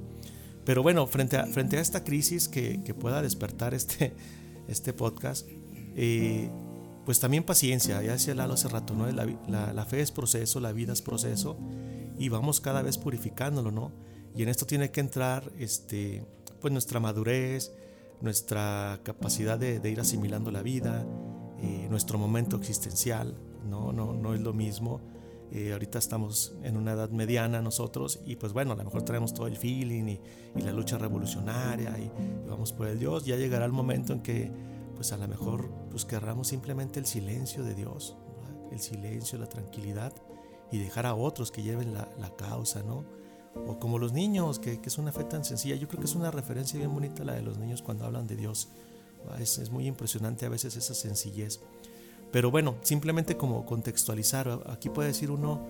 Pero 0.63 0.81
bueno, 0.81 1.05
frente 1.05 1.37
a, 1.37 1.45
frente 1.45 1.77
a 1.77 1.81
esta 1.81 2.03
crisis 2.03 2.47
que, 2.47 2.83
que 2.83 2.95
pueda 2.95 3.21
despertar 3.21 3.75
este, 3.75 4.15
este 4.67 4.93
podcast, 4.93 5.47
eh, 5.95 6.49
pues 7.05 7.19
también 7.19 7.43
paciencia, 7.43 8.01
ya 8.01 8.13
decía 8.13 8.33
Lalo 8.33 8.55
hace 8.55 8.67
rato, 8.67 8.95
¿no? 8.95 9.05
La, 9.11 9.85
fe 9.85 10.01
es 10.01 10.11
proceso, 10.11 10.59
la 10.59 10.71
vida 10.71 10.91
es 10.91 11.01
proceso 11.01 11.57
y 12.17 12.29
vamos 12.29 12.61
cada 12.61 12.81
vez 12.81 12.97
purificándolo, 12.97 13.71
¿no? 13.71 13.91
Y 14.35 14.43
en 14.43 14.49
esto 14.49 14.65
tiene 14.65 14.91
que 14.91 14.99
entrar 14.99 15.51
este, 15.59 16.25
pues 16.59 16.71
nuestra 16.71 16.99
madurez, 16.99 17.71
nuestra 18.21 18.99
capacidad 19.03 19.57
de, 19.57 19.89
ir 19.89 19.99
asimilando 19.99 20.51
la 20.51 20.61
vida, 20.61 21.05
eh, 21.61 21.87
nuestro 21.89 22.17
momento 22.17 22.57
existencial, 22.57 23.35
¿no? 23.69 23.93
No, 23.93 24.13
no 24.13 24.33
es 24.33 24.41
lo 24.41 24.53
mismo 24.53 25.01
eh, 25.51 25.71
ahorita 25.73 25.99
estamos 25.99 26.53
en 26.63 26.75
una 26.75 26.93
edad 26.93 27.09
mediana 27.11 27.61
nosotros 27.61 28.19
y 28.25 28.35
pues 28.35 28.51
bueno, 28.51 28.73
a 28.73 28.75
lo 28.75 28.83
mejor 28.83 29.03
traemos 29.03 29.33
todo 29.33 29.47
el 29.47 29.57
feeling 29.57 30.05
y, 30.07 30.19
la 30.61 30.71
lucha 30.71 30.97
revolucionaria 30.97 31.97
y, 31.99 32.11
vamos 32.47 32.73
por 32.73 32.87
el 32.87 32.99
Dios. 32.99 33.25
Ya 33.25 33.35
llegará 33.35 33.65
el 33.65 33.71
momento 33.71 34.13
en 34.13 34.21
que 34.21 34.51
pues 34.95 35.11
a 35.11 35.17
lo 35.17 35.27
mejor 35.27 35.69
pues 35.91 36.05
querramos 36.05 36.47
simplemente 36.47 36.99
el 36.99 37.05
silencio 37.05 37.63
de 37.63 37.75
Dios, 37.75 38.17
el 38.71 38.79
silencio, 38.79 39.37
la 39.37 39.47
tranquilidad 39.47 40.13
y 40.71 40.79
dejar 40.79 41.05
a 41.05 41.13
otros 41.13 41.51
que 41.51 41.61
lleven 41.61 41.93
la, 41.93 42.07
causa, 42.37 42.81
¿no? 42.83 43.05
O 43.67 43.79
como 43.79 43.99
los 43.99 44.13
niños, 44.13 44.59
que, 44.59 44.79
es 44.83 44.97
una 44.97 45.11
fe 45.11 45.23
tan 45.23 45.43
sencilla. 45.45 45.75
Yo 45.75 45.87
creo 45.87 45.99
que 45.99 46.07
es 46.07 46.15
una 46.15 46.31
referencia 46.31 46.77
bien 46.77 46.93
bonita 46.93 47.23
la 47.23 47.33
de 47.33 47.41
los 47.41 47.57
niños 47.57 47.81
cuando 47.81 48.05
hablan 48.05 48.27
de 48.27 48.35
Dios. 48.35 48.69
Es, 49.39 49.57
es 49.57 49.69
muy 49.69 49.87
impresionante 49.87 50.45
a 50.45 50.49
veces 50.49 50.75
esa 50.75 50.93
sencillez. 50.93 51.59
Pero 52.31 52.51
bueno, 52.51 52.75
simplemente 52.81 53.37
como 53.37 53.65
contextualizar, 53.65 54.61
aquí 54.67 54.89
puede 54.89 55.09
decir 55.09 55.31
uno, 55.31 55.61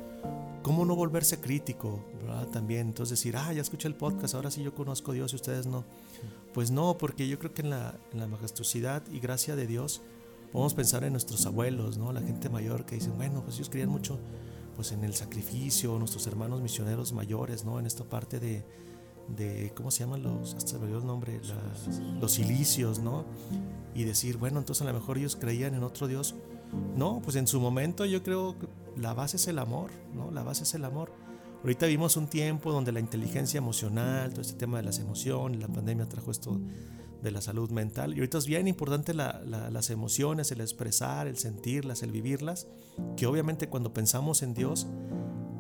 ¿cómo 0.64 0.84
no 0.84 0.96
volverse 0.96 1.40
crítico? 1.40 2.04
¿verdad? 2.22 2.48
También, 2.48 2.88
entonces 2.88 3.20
decir, 3.20 3.38
ah, 3.38 3.54
ya 3.54 3.62
escuché 3.62 3.88
el 3.88 3.96
podcast, 3.96 4.34
ahora 4.34 4.50
sí 4.50 4.64
yo 4.64 4.74
conozco 4.74 5.12
a 5.12 5.14
Dios 5.14 5.32
y 5.34 5.36
ustedes 5.36 5.68
no. 5.68 5.84
Pues 6.54 6.72
no, 6.72 6.98
porque 6.98 7.28
yo 7.28 7.38
creo 7.38 7.54
que 7.54 7.62
en 7.62 7.70
la, 7.70 7.94
en 8.12 8.20
la 8.20 8.28
majestuosidad 8.28 9.04
y 9.12 9.20
gracia 9.20 9.56
de 9.56 9.68
Dios 9.68 10.02
podemos 10.52 10.74
pensar 10.74 11.04
en 11.04 11.12
nuestros 11.12 11.46
abuelos, 11.46 11.98
¿no? 11.98 12.12
La 12.14 12.22
gente 12.22 12.50
mayor 12.50 12.86
que 12.86 12.96
dicen, 12.96 13.16
bueno, 13.16 13.42
pues 13.44 13.58
ellos 13.58 13.70
creían 13.70 13.90
mucho 13.90 14.18
pues 14.76 14.92
en 14.92 15.04
el 15.04 15.14
sacrificio, 15.14 15.98
nuestros 15.98 16.28
hermanos 16.28 16.62
misioneros 16.62 17.14
mayores, 17.14 17.66
¿no? 17.66 17.80
En 17.80 17.86
esta 17.86 18.04
parte 18.04 18.40
de, 18.40 18.66
de 19.36 19.72
¿cómo 19.76 19.92
se 19.92 20.04
llaman 20.04 20.24
los? 20.24 20.54
Hasta 20.54 20.72
se 20.72 20.78
me 20.78 20.84
olvidó 20.84 21.00
el 21.00 21.08
nombre, 21.08 21.40
los 22.20 22.32
silicios, 22.32 23.00
¿no? 23.00 23.26
Y 23.94 24.04
decir, 24.04 24.38
bueno, 24.38 24.60
entonces 24.60 24.82
a 24.82 24.86
lo 24.86 24.94
mejor 24.98 25.18
ellos 25.18 25.36
creían 25.36 25.74
en 25.74 25.84
otro 25.84 26.08
Dios 26.08 26.36
no, 26.96 27.22
pues 27.24 27.36
en 27.36 27.48
su 27.48 27.60
momento 27.60 28.06
yo 28.06 28.24
creo 28.24 28.58
que 28.58 28.68
la 29.00 29.14
base 29.14 29.38
es 29.38 29.48
el 29.48 29.60
amor, 29.60 29.92
¿no? 30.14 30.32
La 30.32 30.44
base 30.44 30.64
es 30.64 30.74
el 30.74 30.86
amor. 30.86 31.12
Ahorita 31.62 31.88
vimos 31.88 32.16
un 32.16 32.28
tiempo 32.28 32.72
donde 32.72 32.92
la 32.92 33.00
inteligencia 33.00 33.58
emocional, 33.58 34.32
todo 34.32 34.42
este 34.42 34.54
tema 34.54 34.78
de 34.78 34.84
las 34.84 35.00
emociones, 35.00 35.60
la 35.60 35.68
pandemia 35.68 36.08
trajo 36.08 36.32
esto 36.32 36.60
de 37.26 37.32
la 37.32 37.42
salud 37.42 37.70
mental. 37.72 38.14
Y 38.14 38.20
ahorita 38.20 38.38
es 38.38 38.46
bien 38.46 38.70
importante 38.70 39.14
las 39.14 39.90
emociones, 39.90 40.52
el 40.52 40.62
expresar, 40.62 41.28
el 41.28 41.38
sentirlas, 41.38 42.04
el 42.04 42.12
vivirlas, 42.12 42.68
que 43.18 43.26
obviamente 43.28 43.68
cuando 43.68 43.94
pensamos 43.94 44.42
en 44.42 44.54
Dios, 44.54 44.88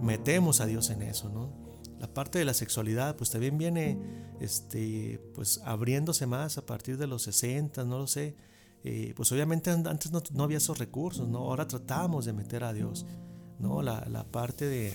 metemos 0.01 0.61
a 0.61 0.65
Dios 0.65 0.89
en 0.89 1.01
eso, 1.01 1.29
¿no? 1.29 1.51
La 1.99 2.13
parte 2.13 2.39
de 2.39 2.45
la 2.45 2.53
sexualidad, 2.53 3.15
pues 3.15 3.31
también 3.31 3.57
viene, 3.57 3.97
este, 4.39 5.19
pues 5.33 5.59
abriéndose 5.65 6.25
más 6.25 6.57
a 6.57 6.65
partir 6.65 6.97
de 6.97 7.07
los 7.07 7.23
60, 7.23 7.83
no 7.83 7.99
lo 7.99 8.07
sé 8.07 8.35
eh, 8.87 9.13
pues 9.15 9.31
obviamente 9.31 9.71
antes 9.71 10.11
no, 10.11 10.43
había 10.43 10.57
esos 10.57 10.77
recursos, 10.77 11.27
¿no? 11.27 11.39
Ahora 11.39 11.67
tratamos 11.67 12.23
de 12.25 12.33
meter 12.33 12.63
a 12.63 12.71
Dios, 12.71 13.03
¿no? 13.57 13.81
La, 13.81 14.05
la 14.07 14.25
parte 14.25 14.65
de, 14.65 14.93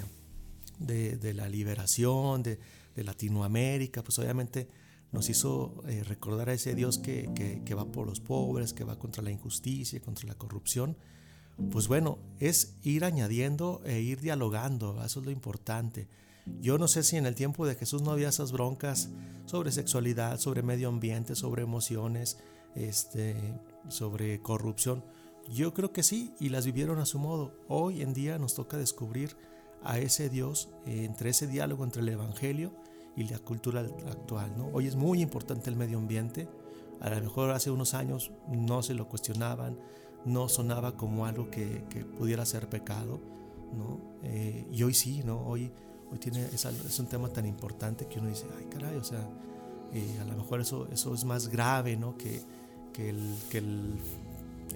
de, 0.79 1.35
la 1.35 1.49
liberación 1.49 2.45
de, 2.45 2.61
de, 2.95 3.03
Latinoamérica, 3.03 4.05
pues 4.05 4.17
obviamente 4.21 4.69
nos 5.13 5.29
hizo 5.29 5.83
eh, 5.89 6.05
recordar 6.05 6.51
a 6.51 6.53
ese 6.53 6.75
Dios 6.75 6.99
que, 6.99 7.75
va 7.77 7.91
por 7.91 8.07
los 8.07 8.21
pobres, 8.21 8.73
que 8.73 8.85
va 8.85 8.99
contra 8.99 9.23
la 9.23 9.31
injusticia, 9.31 10.01
contra 10.01 10.29
la 10.29 10.35
corrupción. 10.35 10.97
Pues 11.71 11.89
bueno, 11.89 12.19
es 12.39 12.77
ir 12.83 13.05
añadiendo 13.05 13.83
e 13.85 14.01
ir 14.01 14.21
dialogando, 14.21 15.03
eso 15.05 15.21
es 15.21 15.27
lo 15.27 15.33
importante. 15.33 16.09
Yo 16.61 16.79
no 16.79 16.89
sé 16.89 17.03
si 17.03 17.17
en 17.17 17.27
el 17.27 17.35
tiempo 17.35 17.67
de 17.67 17.75
Jesús 17.75 18.03
no 18.03 18.13
había 18.13 18.29
esas 18.29 18.53
broncas 18.53 19.11
sobre 19.47 19.73
sexualidad, 19.73 20.39
sobre 20.39 20.63
medio 20.63 20.89
ambiente, 20.89 21.35
sobre 21.35 21.63
emociones, 21.63 22.39
este, 22.75 23.37
sobre 23.89 24.41
corrupción. 24.41 25.05
Yo 25.53 25.75
creo 25.75 25.93
que 25.93 26.03
sí, 26.03 26.33
y 26.39 26.49
las 26.49 26.65
vivieron 26.65 26.99
a 26.99 27.07
su 27.07 27.19
modo. 27.19 27.53
Hoy 27.69 28.03
en 28.03 28.15
día 28.15 28.39
nos 28.39 28.55
toca 28.55 28.79
descubrir 28.79 29.37
a 29.83 29.99
ese 29.99 30.29
Dios 30.29 30.69
entre 30.87 31.31
ese 31.31 31.47
diálogo 31.47 31.85
entre 31.85 32.03
el 32.03 32.09
Evangelio 32.09 32.73
y 33.17 33.25
la 33.25 33.39
cultura 33.39 33.81
actual. 33.81 34.57
¿no? 34.57 34.69
Hoy 34.73 34.87
es 34.87 34.97
muy 34.97 35.21
importante 35.21 35.71
el 35.71 35.77
medio 35.77 35.99
ambiente. 35.99 36.49
A 37.01 37.11
lo 37.11 37.21
mejor 37.21 37.51
hace 37.51 37.71
unos 37.71 37.95
años 37.95 38.31
no 38.49 38.83
se 38.83 38.95
lo 38.95 39.09
cuestionaban, 39.09 39.79
no 40.25 40.49
sonaba 40.49 40.97
como 40.97 41.27
algo 41.27 41.51
que, 41.51 41.85
que 41.89 42.05
pudiera 42.05 42.45
ser 42.45 42.69
pecado. 42.69 43.21
¿no? 43.77 44.01
Eh, 44.23 44.67
y 44.71 44.83
hoy 44.83 44.95
sí, 44.95 45.23
¿no? 45.25 45.41
hoy, 45.47 45.71
hoy 46.11 46.19
tiene, 46.19 46.45
es, 46.47 46.65
es, 46.65 46.99
un 46.99 47.07
tema 47.07 47.29
tan 47.29 47.47
importante 47.47 48.07
que 48.07 48.19
uno 48.19 48.29
dice, 48.29 48.47
ay 48.59 48.67
caray, 48.67 48.97
o 48.97 49.05
sea, 49.05 49.29
eh, 49.93 50.19
a 50.21 50.25
lo 50.25 50.37
mejor 50.37 50.61
eso, 50.61 50.89
eso 50.93 51.15
es 51.15 51.25
más 51.25 51.49
grave 51.49 51.97
¿no? 51.97 52.17
que, 52.17 52.43
que, 52.93 53.11
el, 53.11 53.35
que 53.49 53.59
el, 53.59 53.95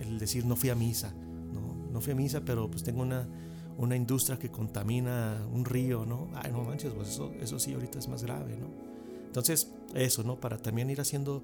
el, 0.01 0.18
decir 0.18 0.47
no 0.47 0.57
fui 0.57 0.70
a 0.70 0.75
misa. 0.75 1.12
¿no? 1.53 1.92
no 1.92 2.01
fui 2.01 2.12
a 2.12 2.16
misa, 2.16 2.40
pero 2.40 2.70
pues 2.70 2.83
tengo 2.83 3.03
una, 3.03 3.27
una 3.78 3.96
industria 3.96 4.38
que 4.38 4.50
contamina 4.50 5.46
un 5.52 5.64
río, 5.64 6.06
¿no? 6.06 6.28
Ay, 6.34 6.52
no 6.52 6.62
manches, 6.62 6.92
pues 6.92 7.08
eso, 7.08 7.32
eso 7.40 7.58
sí 7.58 7.72
ahorita 7.72 7.98
es 7.98 8.08
más 8.08 8.22
grave, 8.22 8.56
¿no? 8.56 8.68
Entonces, 9.26 9.70
eso, 9.94 10.22
¿no? 10.22 10.38
Para 10.38 10.58
también 10.58 10.90
ir 10.90 11.00
haciendo 11.00 11.42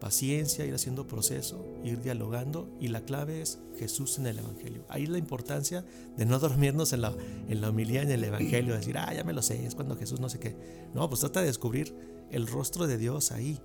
paciencia, 0.00 0.66
ir 0.66 0.74
haciendo 0.74 1.06
proceso, 1.06 1.64
ir 1.82 2.02
dialogando 2.02 2.68
y 2.80 2.88
la 2.88 3.00
clave 3.00 3.40
es 3.40 3.58
Jesús 3.78 4.18
en 4.18 4.26
el 4.26 4.38
Evangelio. 4.38 4.84
Ahí 4.88 5.06
la 5.06 5.18
importancia 5.18 5.84
de 6.16 6.26
no 6.26 6.38
dormirnos 6.38 6.92
en 6.92 7.00
la, 7.00 7.14
en 7.48 7.60
la 7.60 7.70
humildad 7.70 8.02
en 8.02 8.10
el 8.10 8.24
Evangelio, 8.24 8.74
decir, 8.74 8.98
ah, 8.98 9.12
ya 9.14 9.24
me 9.24 9.32
lo 9.32 9.42
sé, 9.42 9.64
es 9.64 9.74
cuando 9.74 9.96
Jesús 9.96 10.20
no 10.20 10.28
sé 10.28 10.38
qué. 10.38 10.56
No, 10.94 11.08
pues 11.08 11.20
trata 11.20 11.40
de 11.40 11.46
descubrir 11.46 11.94
el 12.30 12.46
rostro 12.46 12.86
de 12.86 12.98
Dios 12.98 13.32
ahí, 13.32 13.58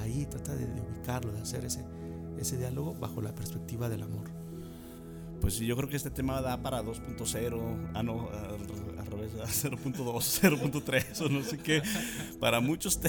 ahí, 0.00 0.26
trata 0.26 0.54
de, 0.54 0.64
ubicarlo, 0.64 1.32
de 1.32 1.40
hacer 1.40 1.64
ese, 1.64 1.84
ese 2.38 2.56
diálogo 2.56 2.94
bajo 2.94 3.20
la 3.20 3.34
perspectiva 3.34 3.88
del 3.88 4.02
amor. 4.02 4.41
Pues 5.42 5.58
yo 5.58 5.76
creo 5.76 5.88
que 5.88 5.96
este 5.96 6.10
tema 6.10 6.40
da 6.40 6.62
para 6.62 6.84
2.0, 6.84 7.90
ah 7.94 8.02
no, 8.04 8.28
al 8.98 9.06
revés, 9.06 9.32
0.2, 9.34 9.92
0.3 9.92 11.20
o 11.26 11.28
no 11.28 11.42
sé 11.42 11.58
qué, 11.58 11.82
para 12.38 12.60
muchos 12.60 13.00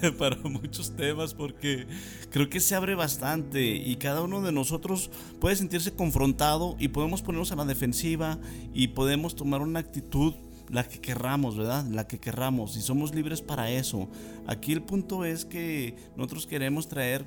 para 0.18 0.36
muchos 0.36 0.96
temas 0.96 1.34
porque 1.34 1.86
creo 2.30 2.48
que 2.48 2.60
se 2.60 2.74
abre 2.74 2.94
bastante 2.94 3.62
y 3.62 3.96
cada 3.96 4.22
uno 4.22 4.40
de 4.40 4.52
nosotros 4.52 5.10
puede 5.38 5.54
sentirse 5.56 5.92
confrontado 5.92 6.76
y 6.78 6.88
podemos 6.88 7.20
ponernos 7.20 7.52
a 7.52 7.56
la 7.56 7.66
defensiva 7.66 8.38
y 8.72 8.88
podemos 8.88 9.36
tomar 9.36 9.60
una 9.60 9.80
actitud 9.80 10.34
la 10.70 10.82
que 10.88 10.98
querramos, 10.98 11.56
¿verdad? 11.56 11.84
La 11.86 12.06
que 12.06 12.18
querramos 12.18 12.76
y 12.76 12.80
somos 12.80 13.14
libres 13.14 13.40
para 13.40 13.70
eso. 13.70 14.08
Aquí 14.46 14.72
el 14.72 14.82
punto 14.82 15.24
es 15.24 15.44
que 15.44 15.94
nosotros 16.16 16.46
queremos 16.46 16.88
traer 16.88 17.26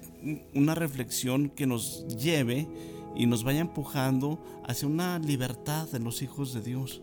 una 0.53 0.75
reflexión 0.75 1.49
que 1.49 1.65
nos 1.65 2.05
lleve 2.17 2.67
y 3.15 3.25
nos 3.25 3.43
vaya 3.43 3.59
empujando 3.59 4.43
hacia 4.67 4.87
una 4.87 5.19
libertad 5.19 5.87
de 5.89 5.99
los 5.99 6.21
hijos 6.21 6.53
de 6.53 6.61
Dios, 6.61 7.01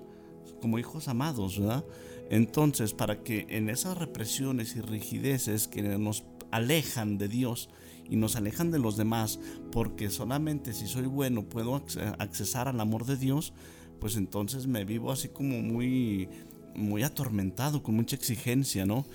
como 0.60 0.78
hijos 0.78 1.08
amados, 1.08 1.58
¿verdad? 1.58 1.84
Entonces, 2.30 2.92
para 2.92 3.22
que 3.22 3.46
en 3.48 3.68
esas 3.68 3.96
represiones 3.98 4.76
y 4.76 4.80
rigideces 4.80 5.68
que 5.68 5.82
nos 5.82 6.24
alejan 6.50 7.18
de 7.18 7.28
Dios 7.28 7.68
y 8.08 8.16
nos 8.16 8.36
alejan 8.36 8.70
de 8.70 8.78
los 8.78 8.96
demás, 8.96 9.38
porque 9.72 10.10
solamente 10.10 10.72
si 10.72 10.86
soy 10.86 11.06
bueno 11.06 11.44
puedo 11.44 11.74
accesar 12.18 12.68
al 12.68 12.80
amor 12.80 13.04
de 13.04 13.16
Dios, 13.16 13.52
pues 14.00 14.16
entonces 14.16 14.66
me 14.66 14.84
vivo 14.84 15.10
así 15.10 15.28
como 15.28 15.60
muy, 15.60 16.28
muy 16.74 17.02
atormentado, 17.02 17.82
con 17.82 17.96
mucha 17.96 18.16
exigencia, 18.16 18.86
¿no? 18.86 19.06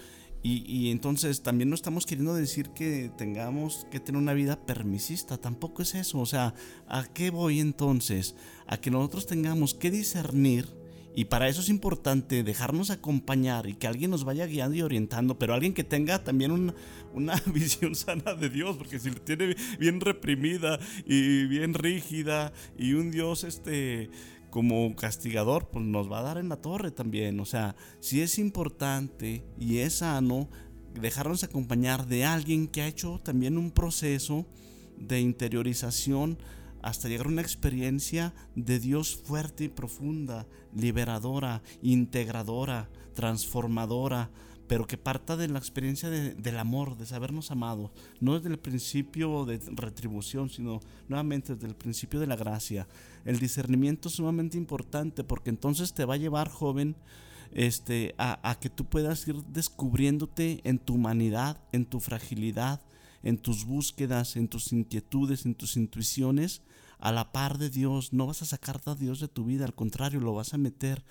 Y, 0.43 0.89
entonces 0.89 1.43
también 1.43 1.69
no 1.69 1.75
estamos 1.75 2.08
queriendo 2.08 2.34
decir 2.34 2.69
que 2.69 3.12
tengamos 3.15 3.86
que 3.91 3.99
tener 3.99 4.19
una 4.19 4.34
vida 4.34 4.60
permisista, 4.60 5.38
tampoco 5.38 5.84
es 5.84 5.93
eso. 5.93 6.19
O 6.19 6.25
sea, 6.25 6.56
¿a 6.88 7.04
qué 7.04 7.30
voy 7.30 7.60
entonces? 7.60 8.36
A 8.65 8.77
que 8.77 8.89
nosotros 8.89 9.27
tengamos 9.27 9.75
que 9.75 9.91
discernir 9.91 10.82
y 11.13 11.25
para 11.25 11.49
eso 11.49 11.62
es 11.62 11.69
importante 11.69 12.43
dejarnos 12.43 12.89
acompañar 12.89 13.67
y 13.67 13.73
que 13.73 13.88
alguien 13.88 14.12
nos 14.12 14.23
vaya 14.23 14.45
guiando 14.45 14.77
y 14.77 14.82
orientando, 14.82 15.38
pero 15.38 15.54
alguien 15.54 15.73
que 15.73 15.84
tenga 15.84 16.23
también 16.23 16.73
una, 17.13 17.36
visión 17.54 17.95
sana 17.95 18.34
de 18.34 18.49
Dios, 18.49 18.77
porque 18.77 18.97
si 18.97 19.10
la 19.10 19.19
tiene 19.19 19.56
bien 19.77 19.99
reprimida 19.99 20.80
y 21.06 21.45
bien 21.47 21.73
rígida 21.73 22.54
y 22.77 22.93
un 22.93 23.12
Dios 23.12 23.43
este 23.43 24.10
como 24.52 24.96
castigador, 24.96 25.70
pues 25.70 25.84
nos 25.84 26.12
va 26.12 26.20
a 26.20 26.24
dar 26.24 26.38
en 26.38 26.50
la 26.50 26.58
torre 26.58 26.92
también. 26.92 27.40
O 27.40 27.46
sea, 27.46 27.76
si 28.00 28.22
es 28.22 28.38
importante 28.38 29.44
y 29.58 29.78
es 29.78 29.96
sano 29.96 30.50
dejarnos 30.94 31.44
acompañar 31.44 32.06
de 32.06 32.26
alguien 32.26 32.68
que 32.68 32.82
ha 32.82 32.88
hecho 32.88 33.20
también 33.24 33.58
un 33.58 33.72
proceso 33.72 34.46
de 34.98 35.22
interiorización 35.22 36.38
hasta 36.84 37.08
llegar 37.08 37.28
a 37.28 37.30
una 37.30 37.42
experiencia 37.42 38.34
de 38.56 38.80
Dios 38.80 39.16
fuerte 39.16 39.64
y 39.66 39.70
profunda, 39.70 40.48
liberadora, 40.76 41.62
integradora, 41.82 42.90
transformadora, 43.14 44.32
pero 44.71 44.88
que 44.88 44.97
parta 44.97 45.36
de 45.36 45.49
la 45.49 45.60
experiencia 45.60 46.10
del 46.10 46.57
amor, 46.57 46.95
de 46.95 47.05
sabernos 47.05 47.51
amados, 47.51 47.91
no 48.21 48.39
desde 48.39 48.47
el 48.47 48.57
principio 48.57 49.43
de 49.43 49.60
retribución, 49.73 50.49
sino 50.49 50.79
nuevamente 51.10 51.55
desde 51.55 51.67
el 51.67 51.75
principio 51.75 52.21
de 52.21 52.27
la 52.27 52.38
gracia. 52.38 52.88
El 53.25 53.38
discernimiento 53.38 54.07
es 54.07 54.15
sumamente 54.15 54.55
importante 54.57 55.25
porque 55.25 55.49
entonces 55.49 55.93
te 55.93 56.05
va 56.05 56.13
a 56.13 56.17
llevar, 56.17 56.47
joven, 56.47 56.95
este, 57.51 58.15
a, 58.17 58.49
a 58.49 58.62
que 58.62 58.69
tú 58.69 58.86
puedas 58.86 59.27
ir 59.27 59.43
descubriéndote 59.43 60.62
en 60.63 60.79
tu 60.79 60.93
humanidad, 60.93 61.62
en 61.73 61.84
tu 61.84 61.99
fragilidad, 61.99 62.79
en 63.23 63.39
tus 63.39 63.65
búsquedas, 63.65 64.38
en 64.38 64.47
tus 64.47 64.71
inquietudes, 64.71 65.45
en 65.45 65.53
tus 65.53 65.75
intuiciones, 65.75 66.62
a 66.97 67.12
la 67.12 67.34
par 67.34 67.57
de 67.57 67.69
Dios. 67.69 68.13
No 68.13 68.25
vas 68.25 68.41
a 68.41 68.45
sacar 68.45 68.79
a 68.86 68.95
Dios 68.95 69.19
de 69.19 69.27
tu 69.27 69.43
vida, 69.43 69.65
al 69.65 69.75
contrario, 69.75 70.21
lo 70.21 70.34
vas 70.34 70.53
a 70.53 70.57
meter 70.57 71.03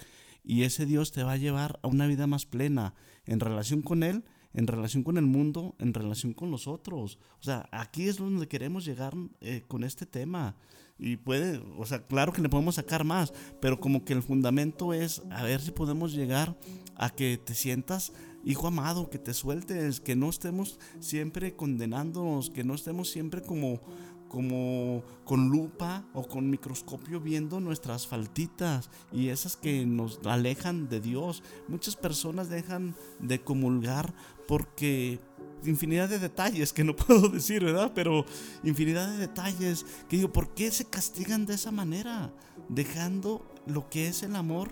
y 0.44 0.62
ese 0.62 0.86
Dios 0.86 1.12
te 1.12 1.22
va 1.22 1.32
a 1.32 1.36
llevar 1.36 1.78
a 1.82 1.88
una 1.88 2.06
vida 2.06 2.26
más 2.26 2.46
plena 2.46 2.94
en 3.26 3.40
relación 3.40 3.82
con 3.82 4.02
Él, 4.02 4.24
en 4.52 4.66
relación 4.66 5.02
con 5.02 5.16
el 5.16 5.26
mundo, 5.26 5.76
en 5.78 5.94
relación 5.94 6.32
con 6.32 6.50
los 6.50 6.66
otros. 6.66 7.18
O 7.40 7.42
sea, 7.42 7.68
aquí 7.72 8.08
es 8.08 8.16
donde 8.16 8.48
queremos 8.48 8.84
llegar 8.84 9.14
eh, 9.40 9.64
con 9.68 9.84
este 9.84 10.06
tema. 10.06 10.56
Y 10.98 11.16
puede, 11.16 11.62
o 11.78 11.86
sea, 11.86 12.06
claro 12.06 12.32
que 12.32 12.42
le 12.42 12.48
podemos 12.50 12.74
sacar 12.74 13.04
más, 13.04 13.32
pero 13.60 13.80
como 13.80 14.04
que 14.04 14.12
el 14.12 14.22
fundamento 14.22 14.92
es 14.92 15.22
a 15.30 15.44
ver 15.44 15.60
si 15.60 15.70
podemos 15.70 16.12
llegar 16.12 16.58
a 16.96 17.10
que 17.10 17.38
te 17.38 17.54
sientas 17.54 18.12
hijo 18.44 18.66
amado, 18.66 19.10
que 19.10 19.18
te 19.18 19.34
sueltes, 19.34 20.00
que 20.00 20.16
no 20.16 20.28
estemos 20.28 20.78
siempre 21.00 21.54
condenándonos, 21.54 22.50
que 22.50 22.64
no 22.64 22.74
estemos 22.74 23.10
siempre 23.10 23.42
como 23.42 23.80
como 24.30 25.02
con 25.24 25.48
lupa 25.48 26.04
o 26.14 26.22
con 26.26 26.48
microscopio 26.48 27.20
viendo 27.20 27.58
nuestras 27.58 28.06
faltitas 28.06 28.88
y 29.12 29.28
esas 29.28 29.56
que 29.56 29.84
nos 29.84 30.20
alejan 30.24 30.88
de 30.88 31.00
Dios. 31.00 31.42
Muchas 31.66 31.96
personas 31.96 32.48
dejan 32.48 32.94
de 33.18 33.42
comulgar 33.42 34.14
porque 34.46 35.18
infinidad 35.64 36.08
de 36.08 36.20
detalles 36.20 36.72
que 36.72 36.84
no 36.84 36.94
puedo 36.96 37.28
decir, 37.28 37.64
¿verdad? 37.64 37.90
Pero 37.92 38.24
infinidad 38.62 39.08
de 39.08 39.18
detalles 39.18 39.84
que 40.08 40.16
digo, 40.16 40.32
¿por 40.32 40.54
qué 40.54 40.70
se 40.70 40.84
castigan 40.84 41.44
de 41.44 41.54
esa 41.54 41.72
manera? 41.72 42.32
Dejando 42.68 43.52
lo 43.66 43.90
que 43.90 44.06
es 44.06 44.22
el 44.22 44.36
amor 44.36 44.70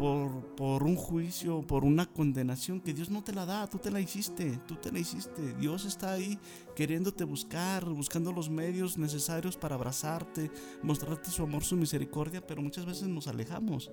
por, 0.00 0.82
un 0.82 0.96
juicio, 0.96 1.60
por 1.60 1.84
una 1.84 2.06
condenación 2.06 2.80
que 2.80 2.94
Dios 2.94 3.10
no 3.10 3.22
te 3.22 3.34
la 3.34 3.44
da, 3.44 3.68
tú 3.68 3.76
te 3.76 3.90
la 3.90 4.00
hiciste, 4.00 4.58
tú 4.66 4.76
te 4.76 4.90
la 4.90 4.98
hiciste. 4.98 5.52
Dios 5.54 5.84
está 5.84 6.12
ahí 6.12 6.38
queriéndote 6.74 7.24
buscar, 7.24 7.84
buscando 7.84 8.32
los 8.32 8.48
medios 8.48 8.96
necesarios 8.96 9.58
para 9.58 9.74
abrazarte, 9.74 10.50
mostrarte 10.82 11.30
su 11.30 11.42
amor, 11.42 11.64
su 11.64 11.76
misericordia, 11.76 12.46
pero 12.46 12.62
muchas 12.62 12.86
veces 12.86 13.08
nos 13.08 13.28
alejamos. 13.28 13.90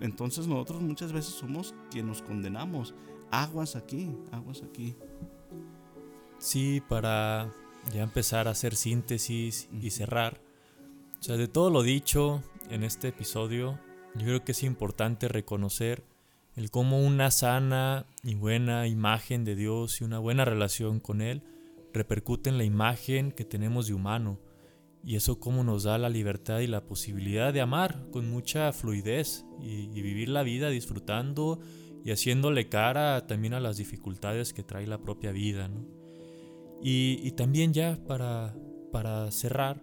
Entonces 0.00 0.48
nosotros 0.48 0.82
muchas 0.82 1.12
veces 1.12 1.34
somos 1.34 1.72
quien 1.88 2.08
nos 2.08 2.20
condenamos. 2.20 2.94
Aguas 3.30 3.76
aquí, 3.76 4.10
aguas 4.32 4.64
aquí. 4.64 4.96
Sí, 6.38 6.82
para 6.88 7.52
ya 7.92 8.02
empezar 8.02 8.48
a 8.48 8.52
hacer 8.52 8.74
síntesis 8.74 9.68
y 9.80 9.90
cerrar. 9.90 10.40
O 11.20 11.22
sea, 11.22 11.36
de 11.36 11.46
todo 11.46 11.70
lo 11.70 11.82
dicho 11.82 12.42
en 12.70 12.82
este 12.82 13.08
episodio, 13.08 13.78
yo 14.14 14.24
creo 14.24 14.44
que 14.44 14.52
es 14.52 14.62
importante 14.62 15.28
reconocer 15.28 16.02
el 16.56 16.70
cómo 16.70 17.00
una 17.00 17.30
sana 17.30 18.06
y 18.24 18.34
buena 18.34 18.86
imagen 18.88 19.44
de 19.44 19.54
Dios 19.54 20.00
y 20.00 20.04
una 20.04 20.18
buena 20.18 20.44
relación 20.44 20.98
con 20.98 21.20
Él 21.20 21.42
repercute 21.92 22.50
en 22.50 22.58
la 22.58 22.64
imagen 22.64 23.32
que 23.32 23.44
tenemos 23.44 23.86
de 23.86 23.94
humano. 23.94 24.40
Y 25.04 25.16
eso 25.16 25.38
cómo 25.38 25.62
nos 25.62 25.84
da 25.84 25.98
la 25.98 26.08
libertad 26.08 26.58
y 26.58 26.66
la 26.66 26.84
posibilidad 26.84 27.52
de 27.52 27.60
amar 27.60 28.10
con 28.10 28.28
mucha 28.28 28.72
fluidez 28.72 29.44
y, 29.60 29.86
vivir 30.02 30.28
la 30.28 30.42
vida 30.42 30.68
disfrutando 30.70 31.60
y 32.04 32.10
haciéndole 32.10 32.68
cara 32.68 33.26
también 33.26 33.54
a 33.54 33.60
las 33.60 33.76
dificultades 33.76 34.52
que 34.52 34.64
trae 34.64 34.86
la 34.86 34.98
propia 34.98 35.30
vida. 35.30 35.70
Y, 36.82 37.30
también 37.32 37.72
ya 37.72 37.98
para, 38.06 38.54
para 38.90 39.30
cerrar, 39.30 39.80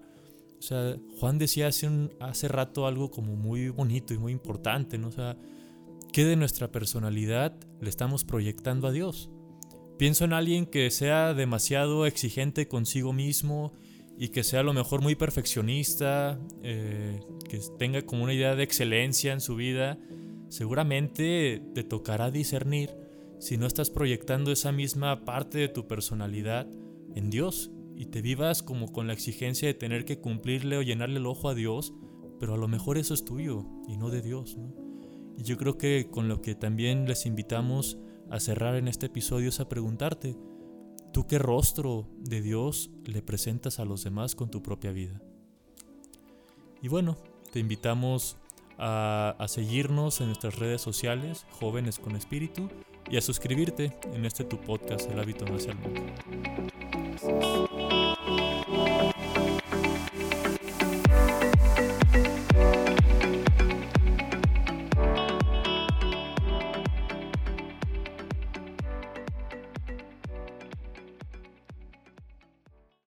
sea, 0.65 0.97
Juan 1.19 1.37
decía 1.37 1.67
hace, 1.67 1.89
hace 2.19 2.47
rato 2.47 2.87
algo 2.87 3.11
como 3.11 3.35
muy 3.35 3.69
bonito 3.69 4.13
y 4.13 4.17
muy 4.17 4.31
importante, 4.31 4.97
¿no? 4.97 5.07
O 5.07 5.11
sea, 5.11 5.37
¿qué 6.11 6.25
de 6.25 6.35
nuestra 6.35 6.71
personalidad 6.71 7.55
le 7.79 7.89
estamos 7.89 8.23
proyectando 8.23 8.87
a 8.87 8.91
Dios? 8.91 9.29
Pienso 9.97 10.25
en 10.25 10.33
alguien 10.33 10.65
que 10.65 10.91
sea 10.91 11.33
demasiado 11.33 12.05
exigente 12.05 12.67
consigo 12.67 13.13
mismo 13.13 13.73
y 14.17 14.29
que 14.29 14.43
sea 14.43 14.61
a 14.61 14.63
lo 14.63 14.73
mejor 14.73 15.01
muy 15.01 15.15
perfeccionista, 15.15 16.39
eh, 16.63 17.19
que 17.49 17.59
tenga 17.77 18.01
como 18.01 18.23
una 18.23 18.33
idea 18.33 18.55
de 18.55 18.63
excelencia 18.63 19.33
en 19.33 19.41
su 19.41 19.55
vida, 19.55 19.97
seguramente 20.49 21.61
te 21.73 21.83
tocará 21.83 22.31
discernir 22.31 22.91
si 23.39 23.57
no 23.57 23.67
estás 23.67 23.89
proyectando 23.89 24.51
esa 24.51 24.71
misma 24.71 25.25
parte 25.25 25.59
de 25.59 25.67
tu 25.69 25.87
personalidad 25.87 26.67
en 27.15 27.29
Dios 27.29 27.71
y 27.95 28.07
te 28.07 28.21
vivas 28.21 28.61
como 28.61 28.91
con 28.91 29.07
la 29.07 29.13
exigencia 29.13 29.67
de 29.67 29.73
tener 29.73 30.05
que 30.05 30.19
cumplirle 30.19 30.77
o 30.77 30.81
llenarle 30.81 31.17
el 31.17 31.25
ojo 31.25 31.49
a 31.49 31.55
Dios, 31.55 31.93
pero 32.39 32.53
a 32.53 32.57
lo 32.57 32.67
mejor 32.67 32.97
eso 32.97 33.13
es 33.13 33.23
tuyo 33.23 33.65
y 33.87 33.97
no 33.97 34.09
de 34.09 34.21
Dios. 34.21 34.57
Y 35.37 35.43
yo 35.43 35.57
creo 35.57 35.77
que 35.77 36.09
con 36.09 36.27
lo 36.27 36.41
que 36.41 36.55
también 36.55 37.07
les 37.07 37.25
invitamos 37.25 37.97
a 38.29 38.39
cerrar 38.39 38.75
en 38.75 38.87
este 38.87 39.05
episodio 39.07 39.49
es 39.49 39.59
a 39.59 39.69
preguntarte, 39.69 40.35
¿tú 41.13 41.27
qué 41.27 41.39
rostro 41.39 42.07
de 42.19 42.41
Dios 42.41 42.91
le 43.05 43.21
presentas 43.21 43.79
a 43.79 43.85
los 43.85 44.03
demás 44.03 44.35
con 44.35 44.49
tu 44.49 44.61
propia 44.61 44.91
vida? 44.91 45.21
Y 46.81 46.87
bueno, 46.89 47.17
te 47.51 47.59
invitamos 47.59 48.37
a, 48.77 49.35
a 49.39 49.47
seguirnos 49.47 50.19
en 50.19 50.27
nuestras 50.27 50.59
redes 50.59 50.81
sociales, 50.81 51.45
Jóvenes 51.51 51.99
con 51.99 52.15
Espíritu, 52.15 52.69
y 53.09 53.17
a 53.17 53.21
suscribirte 53.21 53.91
en 54.13 54.25
este 54.25 54.43
tu 54.43 54.59
podcast, 54.59 55.09
El 55.11 55.19
hábito 55.19 55.45
no 55.45 55.55
hacia 55.55 55.71
el 55.71 55.77
mundo. 55.79 56.01